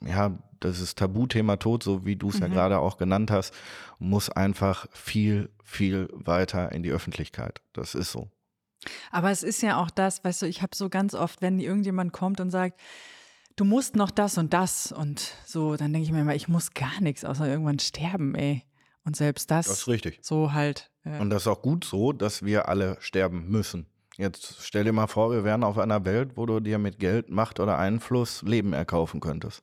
[0.05, 2.53] ja, das ist Tabuthema Tod, so wie du es ja Mhm.
[2.53, 3.55] gerade auch genannt hast,
[3.99, 7.61] muss einfach viel, viel weiter in die Öffentlichkeit.
[7.73, 8.31] Das ist so.
[9.11, 12.13] Aber es ist ja auch das, weißt du, ich habe so ganz oft, wenn irgendjemand
[12.13, 12.81] kommt und sagt,
[13.57, 16.73] du musst noch das und das und so, dann denke ich mir immer, ich muss
[16.73, 18.63] gar nichts, außer irgendwann sterben, ey.
[19.05, 20.19] Und selbst das, Das ist richtig.
[20.23, 20.91] so halt.
[21.05, 23.87] Äh, Und das ist auch gut so, dass wir alle sterben müssen.
[24.17, 27.31] Jetzt stell dir mal vor, wir wären auf einer Welt, wo du dir mit Geld,
[27.31, 29.63] Macht oder Einfluss Leben erkaufen könntest.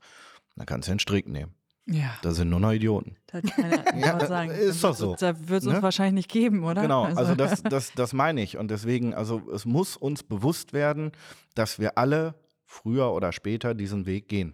[0.57, 1.53] Dann kannst du den Strick nehmen.
[1.85, 3.15] ja, Da sind nur noch Idioten.
[3.27, 4.51] da keiner Ja, sagen.
[4.51, 5.15] ist doch so.
[5.17, 5.81] Da wird es uns Ne?
[5.83, 6.81] wahrscheinlich nicht geben, oder?
[6.81, 8.57] Genau, also das, das, das meine ich.
[8.57, 11.11] Und deswegen, also es muss uns bewusst werden,
[11.55, 14.53] dass wir alle früher oder später diesen Weg gehen.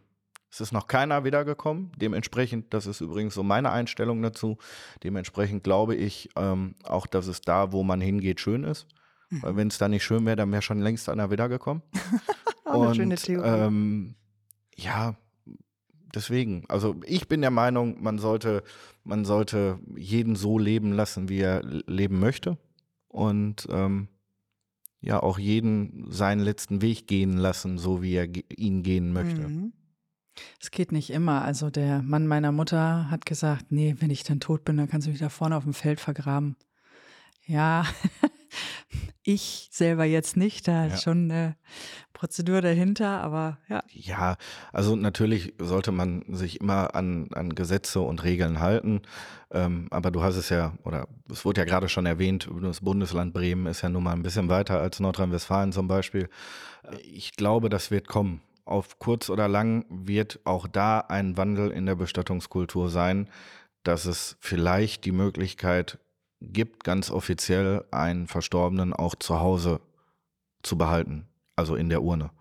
[0.52, 1.92] Es ist noch keiner wiedergekommen.
[1.96, 4.60] Dementsprechend, das ist übrigens so meine Einstellung dazu.
[5.04, 8.86] Dementsprechend glaube ich ähm, auch, dass es da, wo man hingeht, schön ist.
[9.32, 11.82] Weil wenn es da nicht schön wäre, dann wäre schon längst einer wiedergekommen.
[12.66, 13.48] Auch eine schöne Theorie.
[13.50, 14.16] Ähm,
[14.76, 15.16] ja,
[16.14, 16.66] deswegen.
[16.70, 18.64] Also ich bin der Meinung, man sollte,
[19.04, 22.58] man sollte jeden so leben lassen, wie er leben möchte.
[23.08, 24.08] Und ähm,
[25.02, 29.48] ja, auch jeden seinen letzten Weg gehen lassen, so wie er ihn gehen möchte.
[29.48, 29.74] Mhm.
[30.60, 31.44] Es geht nicht immer.
[31.44, 35.08] Also der Mann meiner Mutter hat gesagt, nee, wenn ich dann tot bin, dann kannst
[35.08, 36.56] du mich da vorne auf dem Feld vergraben.
[37.46, 37.86] Ja,
[39.24, 40.94] ich selber jetzt nicht, da Ja.
[40.94, 41.56] ist schon eine
[42.14, 43.84] Prozedur dahinter, aber ja.
[43.92, 44.38] Ja,
[44.72, 49.02] also natürlich sollte man sich immer an, an Gesetze und Regeln halten.
[49.52, 53.34] Ähm, aber du hast es ja, oder es wurde ja gerade schon erwähnt, das Bundesland
[53.34, 56.30] Bremen ist ja nun mal ein bisschen weiter als Nordrhein-Westfalen zum Beispiel.
[57.04, 58.42] Ich glaube, das wird kommen.
[58.66, 63.28] Auf kurz oder lang wird auch da ein Wandel in der Bestattungskultur sein,
[63.84, 66.00] dass es vielleicht die Möglichkeit
[66.52, 69.82] gibt, ganz offiziell einen Verstorbenen auch zu Hause
[70.62, 72.32] zu behalten, also in der Urne.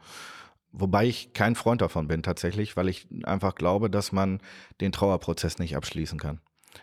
[0.72, 4.40] Wobei ich kein Freund davon bin tatsächlich, weil ich einfach glaube, dass man
[4.80, 6.40] den Trauerprozess nicht abschließen kann.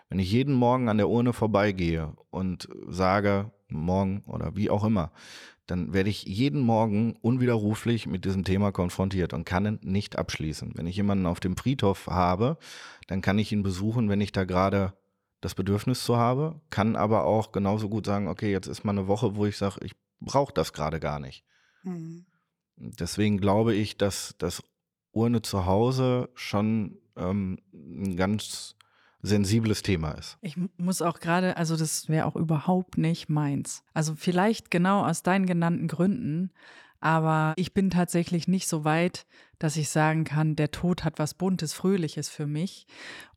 [0.10, 5.12] Wenn ich jeden Morgen an der Urne vorbeigehe und sage, morgen oder wie auch immer,
[5.65, 10.71] dann werde ich jeden Morgen unwiderruflich mit diesem Thema konfrontiert und kann ihn nicht abschließen.
[10.75, 12.58] Wenn ich jemanden auf dem Friedhof habe,
[13.08, 14.93] dann kann ich ihn besuchen, wenn ich da gerade
[15.41, 19.08] das Bedürfnis zu habe, kann aber auch genauso gut sagen, okay, jetzt ist mal eine
[19.08, 21.45] Woche, wo ich sage, ich brauche das gerade gar nicht.
[21.84, 22.25] Mhm.
[22.75, 24.63] Deswegen glaube ich, dass das
[25.12, 28.75] Urne zu Hause schon ähm, ein ganz
[29.21, 30.38] sensibles Thema ist.
[30.41, 33.84] Ich mu- muss auch gerade, also das wäre auch überhaupt nicht meins.
[33.93, 36.52] Also vielleicht genau aus deinen genannten Gründen,
[37.01, 39.25] aber ich bin tatsächlich nicht so weit,
[39.57, 42.88] dass ich sagen kann, der Tod hat was Buntes, Fröhliches für mich.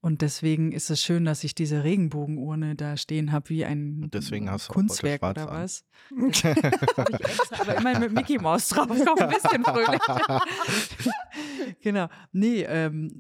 [0.01, 4.51] Und deswegen ist es schön, dass ich diese Regenbogenurne da stehen habe, wie ein deswegen
[4.51, 5.85] hast du auch Kunstwerk oder schwarz was.
[6.31, 7.05] Ich extra,
[7.61, 10.01] aber immer mit Mickey Maus drauf, komm, ein bisschen fröhlich.
[11.81, 12.09] genau.
[12.33, 13.19] Nee, ähm,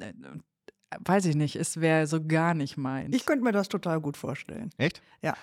[1.05, 3.15] weiß ich nicht, es wäre so gar nicht meins.
[3.15, 4.71] Ich könnte mir das total gut vorstellen.
[4.79, 5.03] Echt?
[5.23, 5.35] Ja.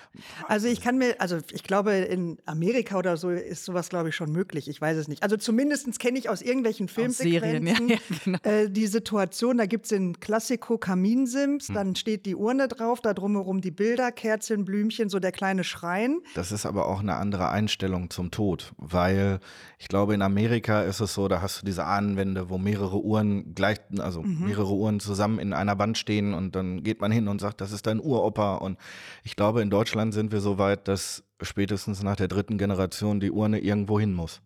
[0.47, 4.15] Also ich kann mir, also ich glaube, in Amerika oder so ist sowas, glaube ich,
[4.15, 4.67] schon möglich.
[4.67, 5.23] Ich weiß es nicht.
[5.23, 8.39] Also zumindest kenne ich aus irgendwelchen Filmsequenzen Serien, ja, ja, genau.
[8.43, 11.75] äh, die Situation, da gibt es den Klassiko Kaminsims, Hm.
[11.75, 16.19] dann steht die Urne drauf, da drumherum die Bilder, Kerzen, Blümchen, so der kleine Schrein.
[16.35, 19.39] Das ist aber auch eine andere Einstellung zum Tod, weil
[19.77, 23.55] ich glaube, in Amerika ist es so, da hast du diese Ahnenwände, wo mehrere Uhren
[23.55, 27.39] gleich, also mehrere Uhren zusammen in einer Wand stehen und dann geht man hin und
[27.41, 28.55] sagt, das ist dein Uropa.
[28.55, 28.77] Und
[29.23, 33.31] ich glaube, in Deutschland sind wir so weit, dass spätestens nach der dritten Generation die
[33.31, 34.41] Urne irgendwo hin muss.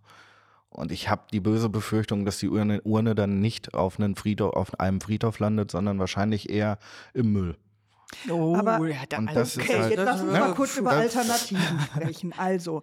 [0.70, 4.54] Und ich habe die böse Befürchtung, dass die Urne, Urne dann nicht auf, einen Friedhof,
[4.54, 6.80] auf einem Friedhof landet, sondern wahrscheinlich eher
[7.14, 7.58] im Müll.
[8.30, 10.78] oh, Aber- ja, da, Und also, das ist Okay, halt- jetzt lass uns mal kurz
[10.78, 12.34] über Alternativen sprechen.
[12.38, 12.82] Also,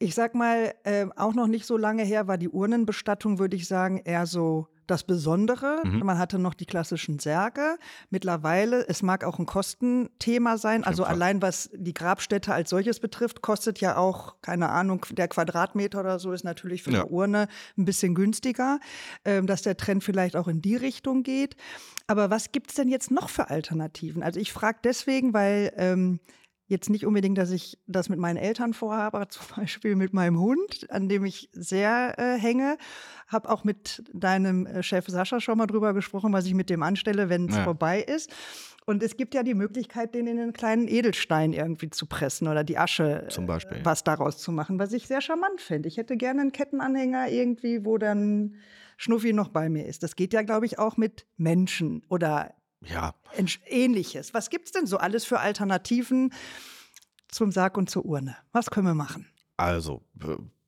[0.00, 3.66] ich sag mal, äh, auch noch nicht so lange her war die Urnenbestattung, würde ich
[3.68, 5.80] sagen, eher so das Besondere.
[5.84, 6.00] Mhm.
[6.00, 7.76] Man hatte noch die klassischen Särge.
[8.10, 10.84] Mittlerweile, es mag auch ein Kostenthema sein.
[10.84, 11.12] Also Fall.
[11.14, 16.18] allein was die Grabstätte als solches betrifft, kostet ja auch, keine Ahnung, der Quadratmeter oder
[16.18, 17.00] so ist natürlich für Ja.
[17.02, 18.80] eine Urne ein bisschen günstiger,
[19.24, 21.56] ähm, dass der Trend vielleicht auch in die Richtung geht.
[22.06, 24.22] Aber was gibt es denn jetzt noch für Alternativen?
[24.22, 26.20] Also ich frage deswegen, weil ähm,
[26.68, 30.38] jetzt nicht unbedingt, dass ich das mit meinen Eltern vorhabe, aber zum Beispiel mit meinem
[30.38, 32.76] Hund, an dem ich sehr äh, hänge.
[33.26, 36.82] Habe auch mit deinem äh, Chef Sascha schon mal drüber gesprochen, was ich mit dem
[36.82, 37.64] anstelle, wenn es Ja.
[37.64, 38.30] vorbei ist.
[38.86, 42.64] Und es gibt ja die Möglichkeit, den in einen kleinen Edelstein irgendwie zu pressen oder
[42.64, 43.78] die Asche, Zum Beispiel.
[43.78, 45.88] äh, was daraus zu machen, was ich sehr charmant finde.
[45.88, 48.54] Ich hätte gerne einen Kettenanhänger irgendwie, wo dann
[48.96, 50.02] Schnuffi noch bei mir ist.
[50.02, 52.54] Das geht ja, glaube ich, auch mit Menschen oder
[52.84, 53.14] Ja,
[53.66, 54.34] ähnliches.
[54.34, 56.32] Was gibt es denn so alles für Alternativen
[57.28, 58.36] zum Sarg und zur Urne?
[58.52, 59.26] Was können wir machen?
[59.56, 60.02] Also,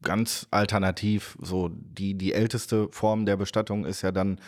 [0.02, 4.38] ganz alternativ, so die, die älteste Form der Bestattung ist ja dann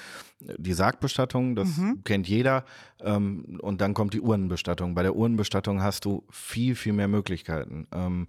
[0.41, 2.03] äh, die Sargbestattung, das Mhm.
[2.05, 2.65] kennt jeder.
[3.01, 4.95] Ähm, und dann kommt die Urnenbestattung.
[4.95, 7.87] Bei der Urnenbestattung hast du viel, viel mehr Möglichkeiten.
[7.93, 8.27] Ähm,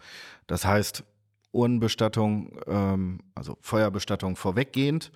[0.48, 1.04] das heißt,
[1.52, 5.12] Urnenbestattung, ähm, also Feuerbestattung vorweggehend,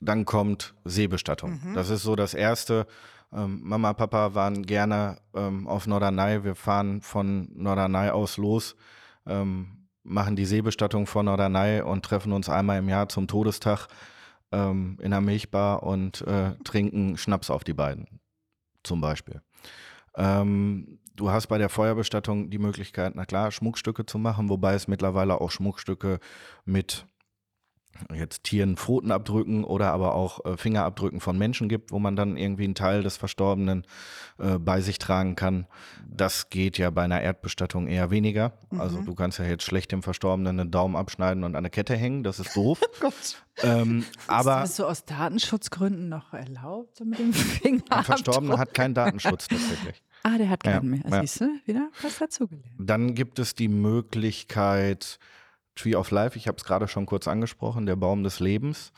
[0.00, 1.60] dann kommt Seebestattung.
[1.64, 1.74] Mhm.
[1.74, 2.86] Das ist so das Erste.
[3.32, 6.44] Ähm, Mama, Papa waren gerne ähm, auf Norderney.
[6.44, 8.76] Wir fahren von Norderney aus los,
[9.26, 13.88] ähm, machen die Seebestattung vor Norderney und treffen uns einmal im Jahr zum Todestag
[14.52, 18.20] ähm, in einer Milchbar und äh, trinken Schnaps auf die beiden,
[18.82, 19.42] zum Beispiel.
[20.16, 24.88] Ähm, du hast bei der Feuerbestattung die Möglichkeit, na klar, Schmuckstücke zu machen, wobei es
[24.88, 26.20] mittlerweile auch Schmuckstücke
[26.64, 27.06] mit
[28.14, 32.36] jetzt Tieren Pfoten abdrücken oder aber auch äh, Fingerabdrücken von Menschen gibt, wo man dann
[32.36, 33.84] irgendwie einen Teil des Verstorbenen
[34.38, 35.66] äh, bei sich tragen kann.
[36.08, 38.52] Das geht ja bei einer Erdbestattung eher weniger.
[38.78, 41.96] Also du kannst ja jetzt schlecht dem Verstorbenen einen Daumen abschneiden und an eine Kette
[41.96, 42.80] hängen, das ist doof.
[43.62, 47.82] ähm, aber ist das so aus Datenschutzgründen noch erlaubt, so mit dem Finger?
[47.90, 50.02] ein Verstorbener hat keinen Datenschutz tatsächlich.
[50.22, 51.02] Ah, der hat Ja, keinen mehr.
[51.08, 51.20] ja.
[51.20, 52.66] Siehst du, wieder was dazugelernt.
[52.78, 55.20] Dann gibt es die Möglichkeit
[55.76, 58.92] Tree of Life, ich habe es gerade schon kurz angesprochen, der Baum des Lebens.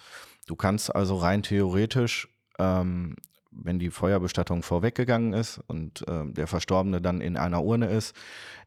[0.47, 3.17] Du kannst also rein theoretisch, ähm,
[3.51, 8.15] wenn die Feuerbestattung vorweggegangen ist und ähm, der Verstorbene dann in einer Urne ist,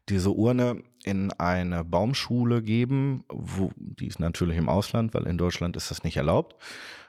[0.08, 5.76] diese Urne in eine Baumschule geben, wo, die ist natürlich im Ausland, weil in Deutschland
[5.76, 6.56] ist das nicht erlaubt.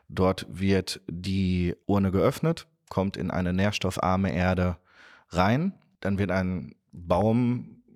[0.10, 4.78] Dort wird die Urne geöffnet, kommt in eine nährstoffarme Erde
[5.30, 6.76] rein, dann wird ein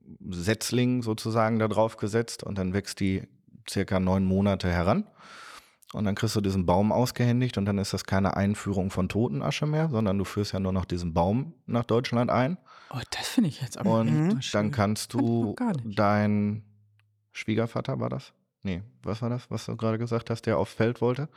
[0.08, 3.28] Baumsetzling sozusagen da drauf gesetzt und dann wächst die
[3.70, 5.06] circa neun Monate heran.
[5.94, 9.66] Und dann kriegst du diesen Baum ausgehändigt und dann ist das keine Einführung von Totenasche
[9.66, 12.58] mehr, sondern du führst ja nur noch diesen Baum nach Deutschland ein.
[12.90, 15.56] Oh, das finde ich jetzt aber Und dann kannst du
[15.86, 16.64] dein
[17.32, 18.34] Schwiegervater war das?
[18.68, 21.30] Nee, was war das, was du gerade gesagt hast, der aufs Feld wollte?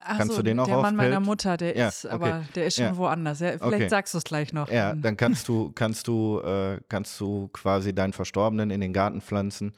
[0.00, 1.26] Ach kannst so, du den auch Der Mann aufs meiner Feld?
[1.26, 2.14] Mutter, der Ja, ist, okay.
[2.14, 2.96] aber der ist schon Ja.
[2.96, 3.38] woanders.
[3.38, 3.88] Ja, vielleicht Okay.
[3.88, 4.68] sagst du es gleich noch.
[4.68, 9.20] Ja, dann kannst du, kannst du, äh, kannst du quasi deinen Verstorbenen in den Garten
[9.20, 9.72] pflanzen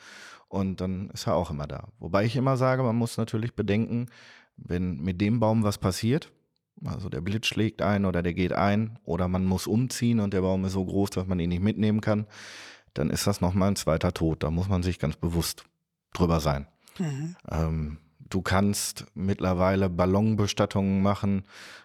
[0.48, 1.88] und dann ist er auch immer da.
[1.98, 4.06] Wobei ich immer sage, man muss natürlich bedenken,
[4.56, 6.32] wenn mit dem Baum was passiert,
[6.82, 10.40] also der Blitz schlägt ein oder der geht ein oder man muss umziehen und der
[10.40, 12.26] Baum ist so groß, dass man ihn nicht mitnehmen kann,
[12.94, 14.42] dann ist das nochmal ein zweiter Tod.
[14.42, 15.64] Da muss man sich ganz bewusst
[16.14, 16.66] drüber sein.
[17.50, 21.44] Ähm, du kannst mittlerweile Ballonbestattungen machen.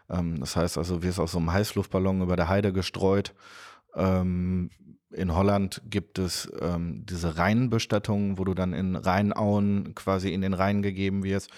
[0.09, 3.33] Ähm, das heißt also, wirst aus so einem Heißluftballon über der Heide gestreut.
[3.95, 4.69] Ähm,
[5.11, 10.53] in Holland gibt es ähm, diese Rheinbestattungen, wo du dann in Rheinauen quasi in den
[10.53, 11.49] Rhein gegeben wirst.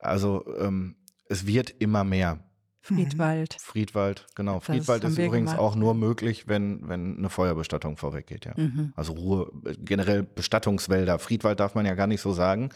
[0.00, 0.96] Also ähm,
[1.28, 2.40] es wird immer mehr.
[2.86, 3.56] Friedwald.
[3.60, 4.54] Friedwald, genau.
[4.54, 5.58] Das Friedwald ist übrigens gemacht.
[5.58, 8.52] auch nur möglich, wenn, wenn eine Feuerbestattung vorweggeht, ja.
[8.56, 8.92] Mhm.
[8.94, 11.18] Also Ruhe, generell Bestattungswälder.
[11.18, 12.70] Friedwald darf man ja gar nicht so sagen,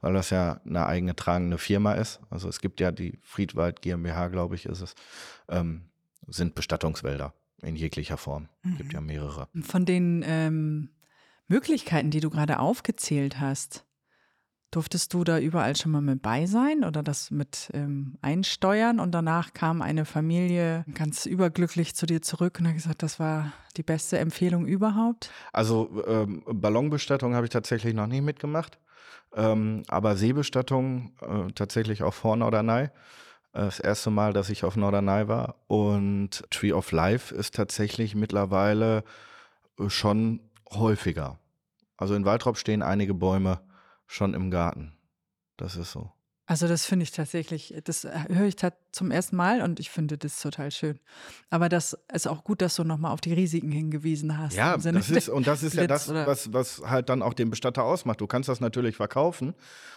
[0.00, 2.20] weil das ja eine eigene tragende Firma ist.
[2.30, 4.94] Also es gibt ja die Friedwald GmbH, glaube ich, ist es.
[5.48, 5.82] Ähm,
[6.28, 8.48] sind Bestattungswälder in jeglicher Form.
[8.62, 8.76] Mhm.
[8.76, 9.48] Gibt ja mehrere.
[9.62, 10.90] Von den ähm,
[11.48, 13.85] Möglichkeiten, die du gerade aufgezählt hast,
[14.70, 19.12] durftest du da überall schon mal mit bei sein oder das mit ähm, einsteuern und
[19.12, 23.82] danach kam eine Familie ganz überglücklich zu dir zurück und hat gesagt, das war die
[23.82, 25.30] beste Empfehlung überhaupt?
[25.52, 28.78] Also ähm, Ballonbestattung habe ich tatsächlich noch nie mitgemacht,
[29.34, 32.88] ähm, aber Seebestattung äh, tatsächlich auch vor Norderney.
[33.52, 35.54] Das erste Mal, dass ich auf Norderney war.
[35.66, 39.02] Und Tree of Life ist tatsächlich mittlerweile
[39.78, 40.40] äh, schon
[40.70, 41.38] häufiger.
[41.96, 43.60] Also in Waldrop stehen einige Bäume
[44.06, 44.92] schon im Garten.
[45.56, 46.12] Das ist so.
[46.48, 48.56] Also das finde ich tatsächlich, das äh, höre ich
[48.92, 51.00] zum ersten Mal und ich finde das total schön.
[51.50, 54.54] Aber das ist auch gut, dass du nochmal auf die Risiken hingewiesen hast.
[54.54, 57.82] Ja, das ist, und das ist ja das, was, was halt dann auch den Bestatter
[57.82, 58.20] ausmacht.
[58.20, 59.54] Du kannst das natürlich verkaufen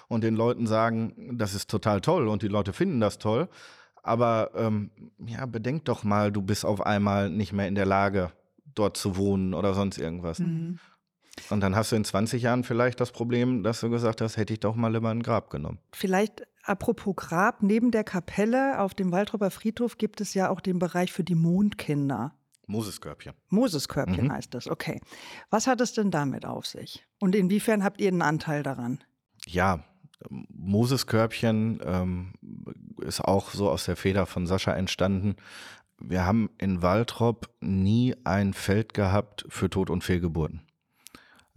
[0.07, 3.47] und den Leuten sagen, das ist total toll und die Leute finden das toll.
[4.01, 4.89] Aber ähm,
[5.23, 8.31] ja, bedenk doch mal, du bist auf einmal nicht mehr in der Lage,
[8.73, 10.39] dort zu wohnen oder sonst irgendwas.
[10.39, 10.79] Mhm.
[11.49, 14.53] Und dann hast du in 20 Jahren vielleicht das Problem, dass du gesagt hast, hätte
[14.53, 15.79] ich doch mal lieber ein Grab genommen.
[15.91, 20.79] Vielleicht apropos Grab, neben der Kapelle auf dem Waldropper Friedhof gibt es ja auch den
[20.79, 22.33] Bereich für die Mondkinder.
[22.67, 23.33] Moseskörbchen.
[23.49, 24.31] Moseskörbchen mhm.
[24.31, 25.01] heißt das, okay.
[25.49, 27.05] Was hat es denn damit auf sich?
[27.19, 28.99] Und inwiefern habt ihr einen Anteil daran?
[29.47, 29.83] Ja,
[30.29, 32.33] Moseskörbchen ähm,
[33.01, 35.35] ist auch so aus der Feder von Sascha entstanden.
[35.99, 40.61] Wir haben in Waldrop nie ein Feld gehabt für Tod- und Fehlgeburten.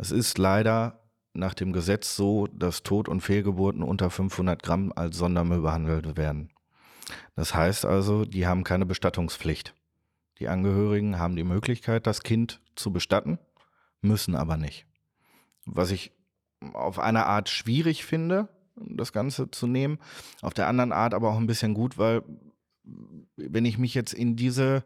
[0.03, 0.99] Es ist leider
[1.33, 6.51] nach dem Gesetz so, dass Tod- und Fehlgeburten unter 500 Gramm als Sondermüll behandelt werden.
[7.37, 9.77] Das heißt also, die haben keine Bestattungspflicht.
[10.41, 13.39] Die Angehörigen haben die Möglichkeit, das Kind zu bestatten,
[14.01, 14.87] müssen aber nicht.
[15.67, 16.11] Was ich
[16.73, 20.01] auf eine Art schwierig finde, das Ganze zu nehmen,
[20.41, 22.25] auf der anderen Art aber auch ein bisschen gut, weil
[23.37, 24.83] wenn ich mich jetzt in diese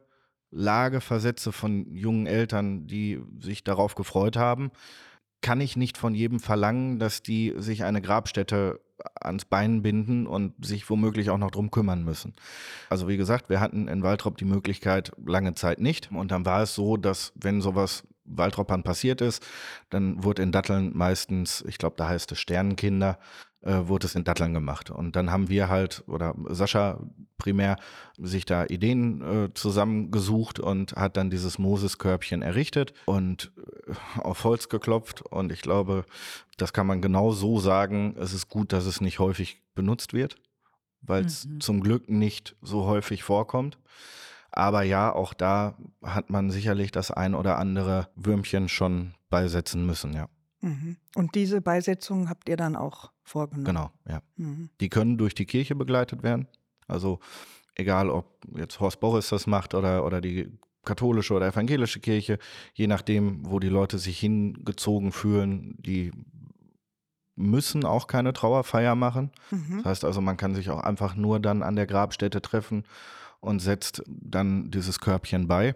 [0.51, 4.71] Lage versetze von jungen Eltern, die sich darauf gefreut haben,
[5.43, 8.81] kann ich nicht von jedem verlangen, dass die sich eine Grabstätte
[9.21, 12.35] ans Bein binden und sich womöglich auch noch drum kümmern müssen.
[12.89, 16.11] Also wie gesagt, wir hatten in Waldrop die Möglichkeit lange Zeit nicht.
[16.11, 19.47] Und dann war es so, dass wenn sowas Waldroppern passiert ist,
[19.91, 23.19] dann wurde in Datteln meistens, ich glaube, da heißt es Sternenkinder,
[23.63, 24.91] äh, wurde es in Datteln gemacht.
[24.91, 27.01] Und dann haben wir halt, oder Sascha
[27.39, 27.77] primär,
[28.19, 33.53] sich da Ideen äh, zusammengesucht und hat dann dieses Moses-Körbchen errichtet und
[33.87, 35.23] äh, auf Holz geklopft.
[35.23, 36.05] Und ich glaube,
[36.57, 38.15] das kann man genau so sagen.
[38.19, 40.37] Es ist gut, dass es nicht häufig benutzt wird,
[41.03, 41.61] weil es mhm.
[41.61, 43.79] zum Glück nicht so häufig vorkommt.
[44.51, 50.15] Aber ja, auch da hat man sicherlich das ein oder andere Würmchen schon beisetzen müssen,
[50.15, 50.29] ja.
[50.63, 50.97] Mhm.
[51.15, 53.65] Und diese Beisetzungen habt ihr dann auch vorgenommen?
[53.65, 54.23] Genau, ja.
[54.37, 54.71] Mhm.
[54.81, 56.47] Die können durch die Kirche begleitet werden.
[56.89, 57.21] Also
[57.75, 62.39] egal, ob jetzt Horst Boris das macht oder, oder die katholische oder evangelische Kirche,
[62.75, 66.13] je nachdem, wo die Leute sich hingezogen fühlen, die
[67.35, 69.31] müssen auch keine Trauerfeier machen.
[69.51, 69.79] Mhm.
[69.79, 72.85] Das heißt also, man kann sich auch einfach nur dann an der Grabstätte treffen
[73.41, 75.75] und setzt dann dieses Körbchen bei.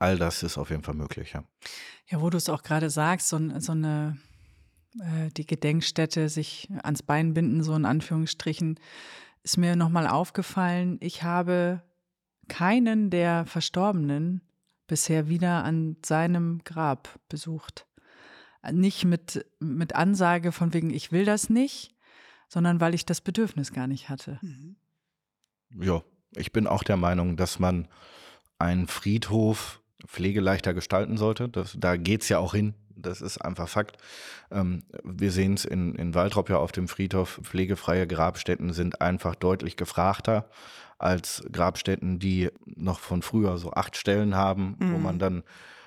[0.00, 1.44] All das ist auf jeden Fall möglich, ja.
[2.08, 4.18] Ja, wo du es auch gerade sagst, so, so eine,
[5.00, 8.78] äh, die Gedenkstätte sich ans Bein binden, so in Anführungsstrichen,
[9.42, 11.82] ist mir nochmal aufgefallen, ich habe
[12.48, 14.42] keinen der Verstorbenen
[14.86, 17.86] bisher wieder an seinem Grab besucht.
[18.70, 21.94] Nicht mit, mit Ansage von wegen, ich will das nicht,
[22.48, 24.38] sondern weil ich das Bedürfnis gar nicht hatte.
[24.42, 24.76] Mhm.
[25.80, 26.02] Ja,
[26.36, 27.88] ich bin auch der Meinung, dass man
[28.58, 31.48] einen Friedhof pflegeleichter gestalten sollte.
[31.48, 32.74] Das, da geht es ja auch hin.
[32.96, 33.96] Das ist einfach Fakt.
[34.50, 37.40] Ähm, wir sehen es in, in Waldrop ja auf dem Friedhof.
[37.42, 40.48] Pflegefreie Grabstätten sind einfach deutlich gefragter
[40.98, 44.94] als Grabstätten, die noch von früher so acht Stellen haben, mhm.
[44.94, 45.42] wo man dann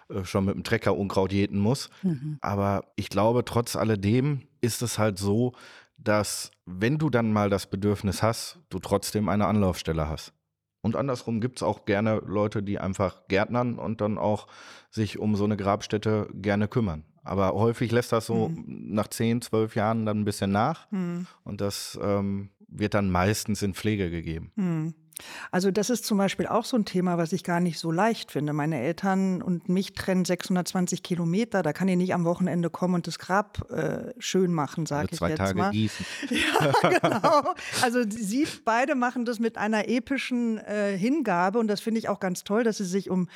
[0.10, 1.90] äh, schon mit dem Trecker Unkraut jäten muss.
[2.04, 2.38] Mhm.
[2.42, 5.54] Aber ich glaube, trotz alledem ist es halt so,
[5.98, 10.34] dass wenn du dann mal das Bedürfnis hast, du trotzdem eine Anlaufstelle hast.
[10.86, 14.46] Und andersrum gibt es auch gerne Leute, die einfach gärtnern und dann auch
[14.92, 17.06] sich um so eine Grabstätte gerne kümmern.
[17.24, 18.94] Aber häufig lässt das so mhm.
[18.94, 20.86] nach zehn, zwölf Jahren dann ein bisschen nach.
[20.92, 21.26] Mhm.
[21.44, 24.52] Und das ähm, wird dann meistens in Pflege gegeben.
[24.58, 24.94] Mhm.
[25.52, 28.32] Also das ist zum Beispiel auch so ein Thema, was ich gar nicht so leicht
[28.32, 28.54] finde.
[28.54, 31.64] Meine Eltern und mich trennen 620 Kilometer.
[31.64, 35.18] Da kann ich nicht am Wochenende kommen und das Grab äh, schön machen, sage ich
[35.18, 35.72] zwei jetzt Tage mal.
[35.72, 36.06] Gießen.
[36.36, 37.54] Ja, genau.
[37.82, 42.20] Also sie beide machen das mit einer epischen äh, Hingabe und das finde ich auch
[42.20, 43.30] ganz toll, dass sie sich um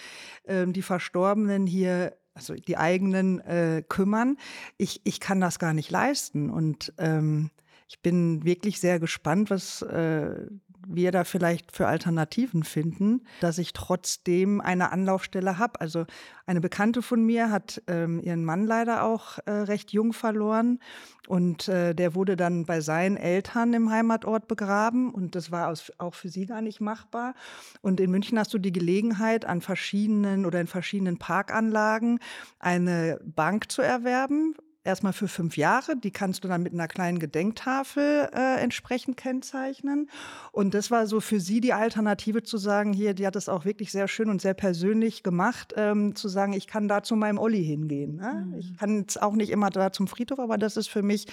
[0.43, 4.37] äh, die Verstorbenen hier also die eigenen äh, kümmern.
[4.77, 7.51] Ich, ich kann das gar nicht leisten und ähm,
[7.89, 10.47] ich bin wirklich sehr gespannt, was äh,
[10.89, 15.79] wir da vielleicht für Alternativen finden, dass ich trotzdem eine Anlaufstelle habe.
[15.79, 16.05] Also
[16.45, 20.79] eine Bekannte von mir hat ähm, ihren Mann leider auch äh, recht jung verloren
[21.27, 25.91] und äh, der wurde dann bei seinen Eltern im Heimatort begraben und das war aus,
[25.99, 27.35] auch für sie gar nicht machbar.
[27.81, 32.19] Und in München hast du die Gelegenheit, an verschiedenen oder in verschiedenen Parkanlagen
[32.59, 34.55] eine Bank zu erwerben
[34.89, 35.95] erstmal für fünf Jahre.
[35.95, 40.09] Die kannst du dann mit einer kleinen Gedenktafel äh, entsprechend kennzeichnen.
[40.51, 43.65] Und das war so für sie die Alternative zu sagen, hier, die hat es auch
[43.65, 47.37] wirklich sehr schön und sehr persönlich gemacht, ähm, zu sagen, ich kann da zu meinem
[47.37, 48.17] Olli hingehen.
[48.17, 48.45] Ne?
[48.47, 48.53] Mhm.
[48.57, 51.27] Ich kann jetzt auch nicht immer da zum Friedhof, aber das ist für mich,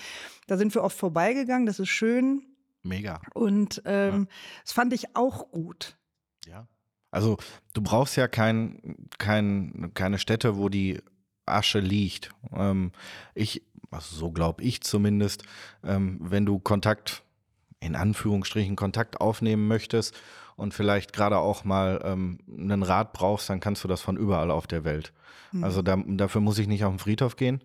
[0.47, 2.43] da sind wir oft vorbeigegangen, das ist schön.
[2.83, 3.21] Mega.
[3.35, 4.27] Und ähm, ja.
[4.63, 5.97] das fand ich auch gut.
[6.47, 6.69] Ja.
[7.11, 7.39] Also
[7.73, 11.01] du brauchst ja kein, kein, keine Städte, wo die
[11.47, 12.31] Asche liegt.
[12.55, 12.93] Ähm,
[13.35, 15.45] ich, also so glaube ich zumindest,
[15.85, 17.23] ähm, wenn du Kontakt,
[17.81, 20.15] in Anführungsstrichen Kontakt aufnehmen möchtest
[20.57, 24.51] und vielleicht gerade auch mal ähm, einen Rat brauchst, dann kannst du das von überall
[24.51, 25.13] auf der Welt.
[25.53, 25.65] Mhm.
[25.65, 27.63] Also da, dafür muss ich nicht auf den Friedhof gehen.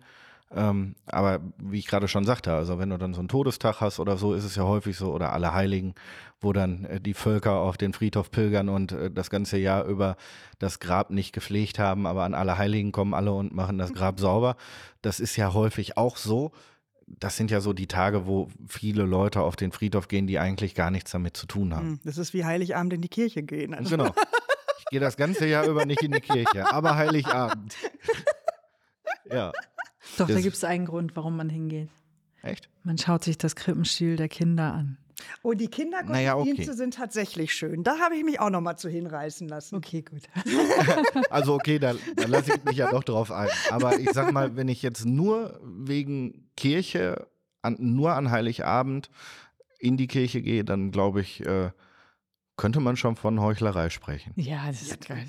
[0.54, 3.98] Ähm, aber wie ich gerade schon sagte, also wenn du dann so einen Todestag hast
[3.98, 5.94] oder so, ist es ja häufig so, oder alle Heiligen,
[6.40, 10.16] wo dann äh, die Völker auf den Friedhof pilgern und äh, das ganze Jahr über
[10.58, 14.20] das Grab nicht gepflegt haben, aber an alle Heiligen kommen alle und machen das Grab
[14.20, 14.56] sauber.
[15.00, 16.52] Das ist ja häufig auch so.
[17.06, 20.74] Das sind ja so die Tage, wo viele Leute auf den Friedhof gehen, die eigentlich
[20.74, 21.88] gar nichts damit zu tun haben.
[21.88, 23.74] Hm, das ist wie Heiligabend in die Kirche gehen.
[23.74, 23.96] Also.
[23.96, 24.14] Genau.
[24.78, 27.74] Ich gehe das ganze Jahr über nicht in die Kirche, aber Heiligabend.
[29.32, 29.50] ja.
[30.18, 31.88] Doch, das da gibt es einen Grund, warum man hingeht.
[32.42, 32.68] Echt?
[32.82, 34.98] Man schaut sich das Krippenspiel der Kinder an.
[35.42, 36.72] Oh, die Kindergottesdienste naja, okay.
[36.72, 37.84] sind tatsächlich schön.
[37.84, 39.76] Da habe ich mich auch noch mal zu hinreißen lassen.
[39.76, 40.22] Okay, gut.
[41.30, 43.48] also okay, da, da lasse ich mich ja doch drauf ein.
[43.70, 47.28] Aber ich sag mal, wenn ich jetzt nur wegen Kirche,
[47.62, 49.10] an, nur an Heiligabend
[49.78, 51.70] in die Kirche gehe, dann glaube ich, äh,
[52.56, 54.32] könnte man schon von Heuchlerei sprechen.
[54.36, 55.26] Ja, das ist ja, geil.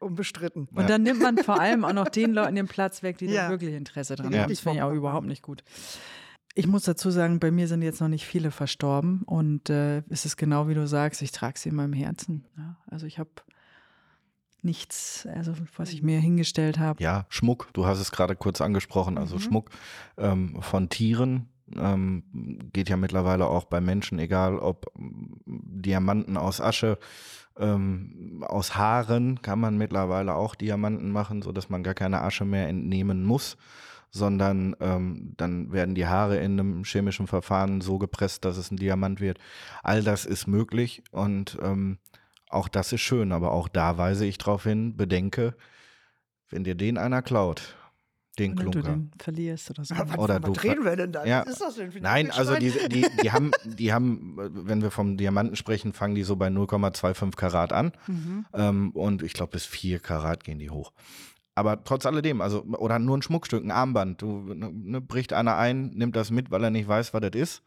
[0.00, 0.68] Unbestritten.
[0.74, 3.44] Und dann nimmt man vor allem auch noch den Leuten den Platz weg, die ja.
[3.44, 4.48] da wirklich Interesse dran haben.
[4.48, 5.62] Das finde ich auch überhaupt nicht gut.
[6.56, 10.24] Ich muss dazu sagen, bei mir sind jetzt noch nicht viele verstorben und äh, es
[10.24, 12.44] ist genau wie du sagst, ich trage sie in meinem Herzen.
[12.56, 12.76] Ja?
[12.88, 13.30] Also ich habe
[14.62, 17.02] nichts, also was ich mir hingestellt habe.
[17.02, 19.40] Ja, Schmuck, du hast es gerade kurz angesprochen, also mhm.
[19.40, 19.70] Schmuck
[20.16, 22.22] ähm, von Tieren ähm,
[22.72, 26.98] geht ja mittlerweile auch bei Menschen, egal ob Diamanten aus Asche,
[27.58, 32.68] ähm, aus Haaren kann man mittlerweile auch Diamanten machen, sodass man gar keine Asche mehr
[32.68, 33.56] entnehmen muss
[34.14, 38.76] sondern ähm, dann werden die Haare in einem chemischen Verfahren so gepresst, dass es ein
[38.76, 39.38] Diamant wird.
[39.82, 41.98] All das ist möglich und ähm,
[42.48, 45.56] auch das ist schön, aber auch da weise ich darauf hin, bedenke,
[46.48, 47.74] wenn dir den einer klaut,
[48.38, 48.82] den Klunker.
[48.82, 49.94] du den verlierst oder so.
[49.94, 51.24] Aber oder was, was reden wir denn da?
[51.24, 51.40] Ja.
[51.42, 55.56] Ist das denn Nein, also die, die, die, haben, die haben, wenn wir vom Diamanten
[55.56, 57.92] sprechen, fangen die so bei 0,25 Karat an.
[58.06, 58.46] Mhm.
[58.52, 60.92] Ähm, und ich glaube, bis 4 Karat gehen die hoch.
[61.54, 64.22] Aber trotz alledem, also, oder nur ein Schmuckstück, ein Armband.
[64.22, 67.34] Du ne, ne, bricht einer ein, nimmt das mit, weil er nicht weiß, was das
[67.34, 67.62] ist.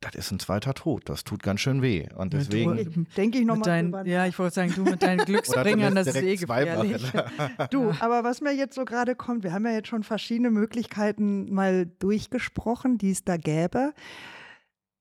[0.00, 1.08] Das ist ein zweiter Tod.
[1.10, 2.08] Das tut ganz schön weh.
[2.14, 3.06] Und deswegen.
[3.18, 4.06] Denke ich nochmal.
[4.06, 7.02] Ja, ich wollte sagen, du mit deinen Glücksbringern, das ist eh gefährlich.
[7.70, 11.52] du, aber was mir jetzt so gerade kommt, wir haben ja jetzt schon verschiedene Möglichkeiten
[11.52, 13.92] mal durchgesprochen, die es da gäbe.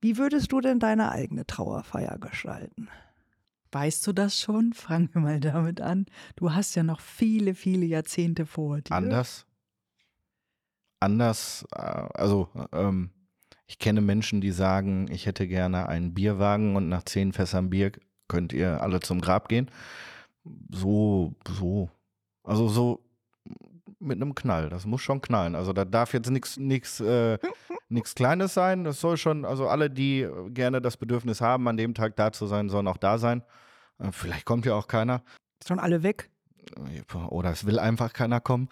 [0.02, 2.90] Wie würdest du denn deine eigene Trauerfeier gestalten?
[3.72, 4.74] Weißt du das schon?
[4.74, 6.08] Fangen wir mal damit an.
[6.36, 8.92] Du hast ja noch viele, viele Jahrzehnte vor dir.
[8.92, 9.46] Anders?
[11.00, 13.12] Anders, äh, also ähm,
[13.70, 17.92] ich kenne Menschen, die sagen, ich hätte gerne einen Bierwagen und nach zehn Fässern Bier
[18.28, 19.70] könnt ihr alle zum Grab gehen.
[20.72, 21.88] So, so,
[22.44, 23.04] also so
[24.00, 24.70] mit einem Knall.
[24.70, 25.54] Das muss schon knallen.
[25.54, 27.38] Also da darf jetzt nichts nichts äh,
[27.90, 28.86] nichts Kleines sein.
[28.86, 32.48] Das soll schon, also alle, die gerne das Bedürfnis haben, an dem Tag da zu
[32.48, 33.44] sein, sollen auch da sein.
[34.00, 35.22] Äh, vielleicht kommt ja auch keiner.
[35.68, 36.32] Schon alle weg.
[37.30, 38.68] Oder es will einfach keiner kommen.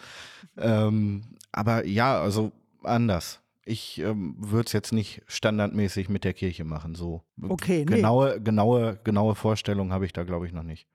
[0.57, 1.21] Ähm,
[1.51, 3.41] aber ja, also anders.
[3.69, 6.95] Ich ähm, würde es jetzt nicht standardmäßig mit der Kirche machen.
[6.95, 8.43] So okay, genaue, nee.
[8.43, 10.87] genaue, genaue Vorstellungen habe ich da, glaube ich, noch nicht.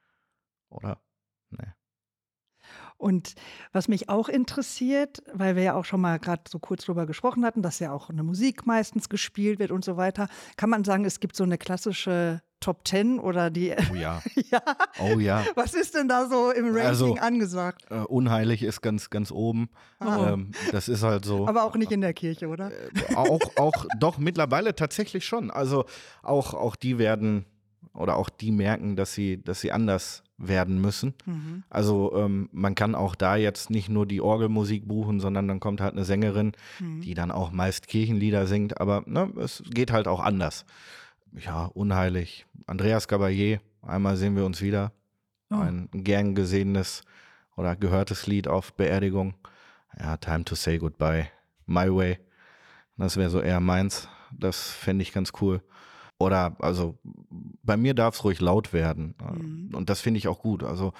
[0.70, 0.98] Oder?
[3.02, 3.34] Und
[3.72, 7.44] was mich auch interessiert, weil wir ja auch schon mal gerade so kurz drüber gesprochen
[7.44, 11.04] hatten, dass ja auch eine Musik meistens gespielt wird und so weiter, kann man sagen,
[11.04, 13.74] es gibt so eine klassische Top Ten oder die.
[13.90, 14.22] Oh ja.
[14.52, 14.62] ja.
[15.00, 15.44] Oh ja.
[15.56, 17.86] Was ist denn da so im Ranking also, angesagt?
[17.90, 19.68] Äh, unheilig ist ganz, ganz oben.
[20.00, 21.48] Ähm, das ist halt so.
[21.48, 22.70] Aber auch nicht in der Kirche, oder?
[22.70, 25.50] Äh, auch, auch, doch, mittlerweile tatsächlich schon.
[25.50, 25.86] Also
[26.22, 27.46] auch, auch die werden
[27.94, 31.14] oder auch die merken, dass sie, dass sie anders werden müssen.
[31.24, 31.62] Mhm.
[31.70, 35.80] Also ähm, man kann auch da jetzt nicht nur die Orgelmusik buchen, sondern dann kommt
[35.80, 37.00] halt eine Sängerin, mhm.
[37.00, 40.64] die dann auch meist Kirchenlieder singt, aber ne, es geht halt auch anders.
[41.38, 42.46] ja, unheilig.
[42.66, 44.92] Andreas Gabalier, einmal sehen wir uns wieder.
[45.50, 45.56] Oh.
[45.56, 47.02] Ein gern gesehenes
[47.56, 49.34] oder gehörtes Lied auf Beerdigung.
[49.98, 51.28] Ja, Time to Say Goodbye.
[51.66, 52.18] My Way.
[52.96, 54.08] Das wäre so eher meins.
[54.30, 55.62] Das fände ich ganz cool.
[56.22, 56.98] Oder, also,
[57.62, 59.14] bei mir darf es ruhig laut werden.
[59.20, 59.74] Mhm.
[59.74, 60.62] Und das finde ich auch gut.
[60.62, 60.92] Also,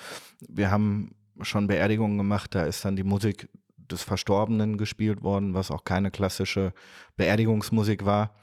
[0.49, 5.71] wir haben schon Beerdigungen gemacht, da ist dann die Musik des Verstorbenen gespielt worden, was
[5.71, 6.73] auch keine klassische
[7.17, 8.35] Beerdigungsmusik war.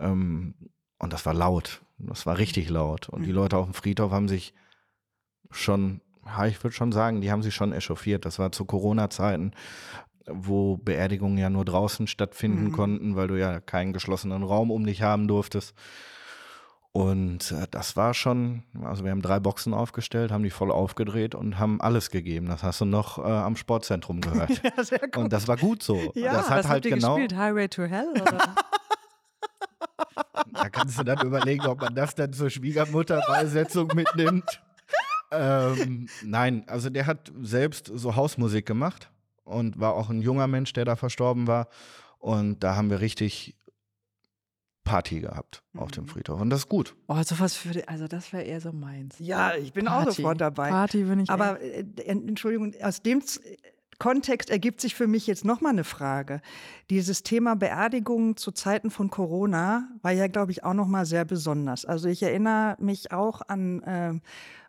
[0.00, 0.54] Ähm,
[0.98, 1.82] und das war laut.
[1.98, 3.08] Das war richtig laut.
[3.08, 3.36] Und die mhm.
[3.36, 4.54] Leute auf dem Friedhof haben sich
[5.50, 8.24] schon, ja, ich würde schon sagen, die haben sich schon echauffiert.
[8.24, 9.52] Das war zu Corona-Zeiten,
[10.26, 12.72] wo Beerdigungen ja nur draußen stattfinden mhm.
[12.72, 15.74] konnten, weil du ja keinen geschlossenen Raum um dich haben durftest.
[16.96, 21.34] Und äh, das war schon, also wir haben drei Boxen aufgestellt, haben die voll aufgedreht
[21.34, 22.46] und haben alles gegeben.
[22.46, 24.62] Das hast du noch äh, am Sportzentrum gehört.
[24.76, 25.16] ja, sehr gut.
[25.16, 26.12] Und das war gut so.
[26.14, 27.16] Ja, das hat was halt habt ihr genau.
[27.16, 27.36] Gespielt?
[27.36, 28.10] Highway to Hell?
[28.12, 28.38] Oder?
[30.52, 34.62] da kannst du dann überlegen, ob man das dann zur Schwiegermutterbesetzung mitnimmt.
[35.32, 39.10] ähm, nein, also der hat selbst so Hausmusik gemacht
[39.42, 41.66] und war auch ein junger Mensch, der da verstorben war.
[42.18, 43.56] Und da haben wir richtig
[44.84, 45.80] Party gehabt mhm.
[45.80, 46.08] auf dem mhm.
[46.08, 46.40] Friedhof.
[46.40, 46.94] Und das ist gut.
[47.08, 49.16] Oh, sowas für, also das wäre eher so meins.
[49.18, 50.08] Ja, ich bin Party.
[50.08, 50.70] auch sofort dabei.
[50.70, 51.30] Party bin ich.
[51.30, 53.22] Aber äh, Entschuldigung, aus dem
[53.98, 56.40] Kontext ergibt sich für mich jetzt nochmal eine Frage.
[56.90, 61.84] Dieses Thema Beerdigung zu Zeiten von Corona war ja, glaube ich, auch nochmal sehr besonders.
[61.84, 64.20] Also ich erinnere mich auch an äh,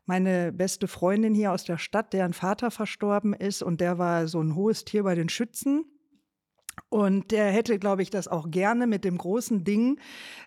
[0.05, 4.41] meine beste Freundin hier aus der Stadt, deren Vater verstorben ist und der war so
[4.41, 5.85] ein hohes Tier bei den Schützen.
[6.89, 9.99] Und der hätte, glaube ich, das auch gerne mit dem großen Ding,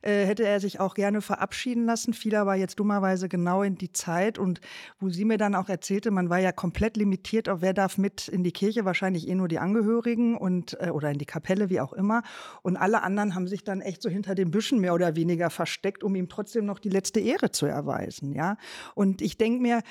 [0.02, 2.14] äh, hätte er sich auch gerne verabschieden lassen.
[2.14, 4.38] Fiel aber jetzt dummerweise genau in die Zeit.
[4.38, 4.60] Und
[4.98, 8.28] wo sie mir dann auch erzählte, man war ja komplett limitiert auf wer darf mit
[8.28, 11.80] in die Kirche, wahrscheinlich eh nur die Angehörigen und äh, oder in die Kapelle, wie
[11.80, 12.22] auch immer.
[12.62, 16.02] Und alle anderen haben sich dann echt so hinter den Büschen mehr oder weniger versteckt,
[16.02, 18.32] um ihm trotzdem noch die letzte Ehre zu erweisen.
[18.32, 18.56] Ja.
[18.94, 19.82] Und ich denke mir,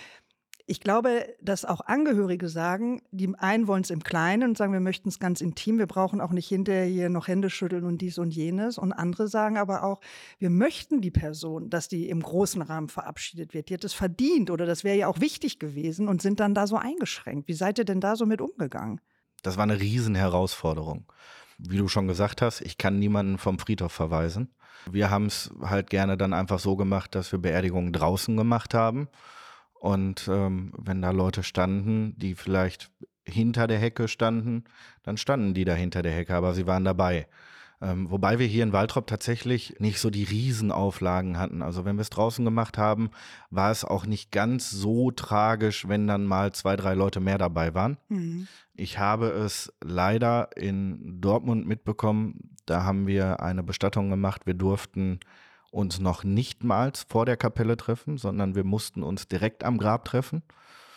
[0.70, 4.82] ich glaube, dass auch Angehörige sagen, die einen wollen es im Kleinen und sagen, wir
[4.82, 8.18] möchten es ganz intim, wir brauchen auch nicht hinterher hier noch Hände schütteln und dies
[8.18, 8.78] und jenes.
[8.78, 10.02] Und andere sagen aber auch,
[10.40, 13.70] wir möchten die Person, dass die im großen Rahmen verabschiedet wird.
[13.70, 16.68] Die hat es verdient oder das wäre ja auch wichtig gewesen und sind dann da
[16.68, 17.48] so eingeschränkt.
[17.48, 19.00] Wie seid ihr denn da so mit umgegangen?
[19.44, 21.06] Das war eine Riesenherausforderung.
[21.58, 24.54] Wie du schon gesagt hast, ich kann niemanden vom Friedhof verweisen.
[24.92, 29.08] Wir haben es halt gerne dann einfach so gemacht, dass wir Beerdigungen draußen gemacht haben
[29.80, 32.92] und ähm, wenn da Leute standen, die vielleicht
[33.26, 34.64] hinter der Hecke standen,
[35.04, 37.28] dann standen die da hinter der Hecke, aber sie waren dabei.
[37.80, 41.62] Ähm, wobei wir hier in Waltrop tatsächlich nicht so die Riesenauflagen hatten.
[41.62, 43.12] Also wenn wir es draußen gemacht haben,
[43.52, 47.76] war es auch nicht ganz so tragisch, wenn dann mal zwei, drei Leute mehr dabei
[47.76, 47.98] waren.
[48.10, 48.48] Mhm.
[48.74, 52.56] Ich habe es leider in Dortmund mitbekommen.
[52.66, 54.48] Da haben wir eine Bestattung gemacht.
[54.48, 55.20] Wir durften
[55.72, 60.06] uns noch nicht mal vor der Kapelle treffen, sondern wir mussten uns direkt am Grab
[60.06, 60.44] treffen.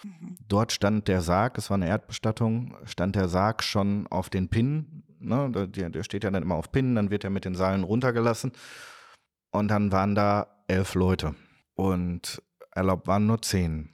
[0.02, 0.36] Mhm.
[0.48, 5.04] Dort stand der Sarg, es war eine Erdbestattung, stand der Sarg schon auf den Pinnen.
[5.18, 5.50] Ne?
[5.68, 8.52] Der, der steht ja dann immer auf Pinnen, dann wird er mit den Seilen runtergelassen.
[9.50, 11.34] Und dann waren da elf Leute
[11.74, 12.42] und
[12.72, 13.90] erlaubt waren nur zehn.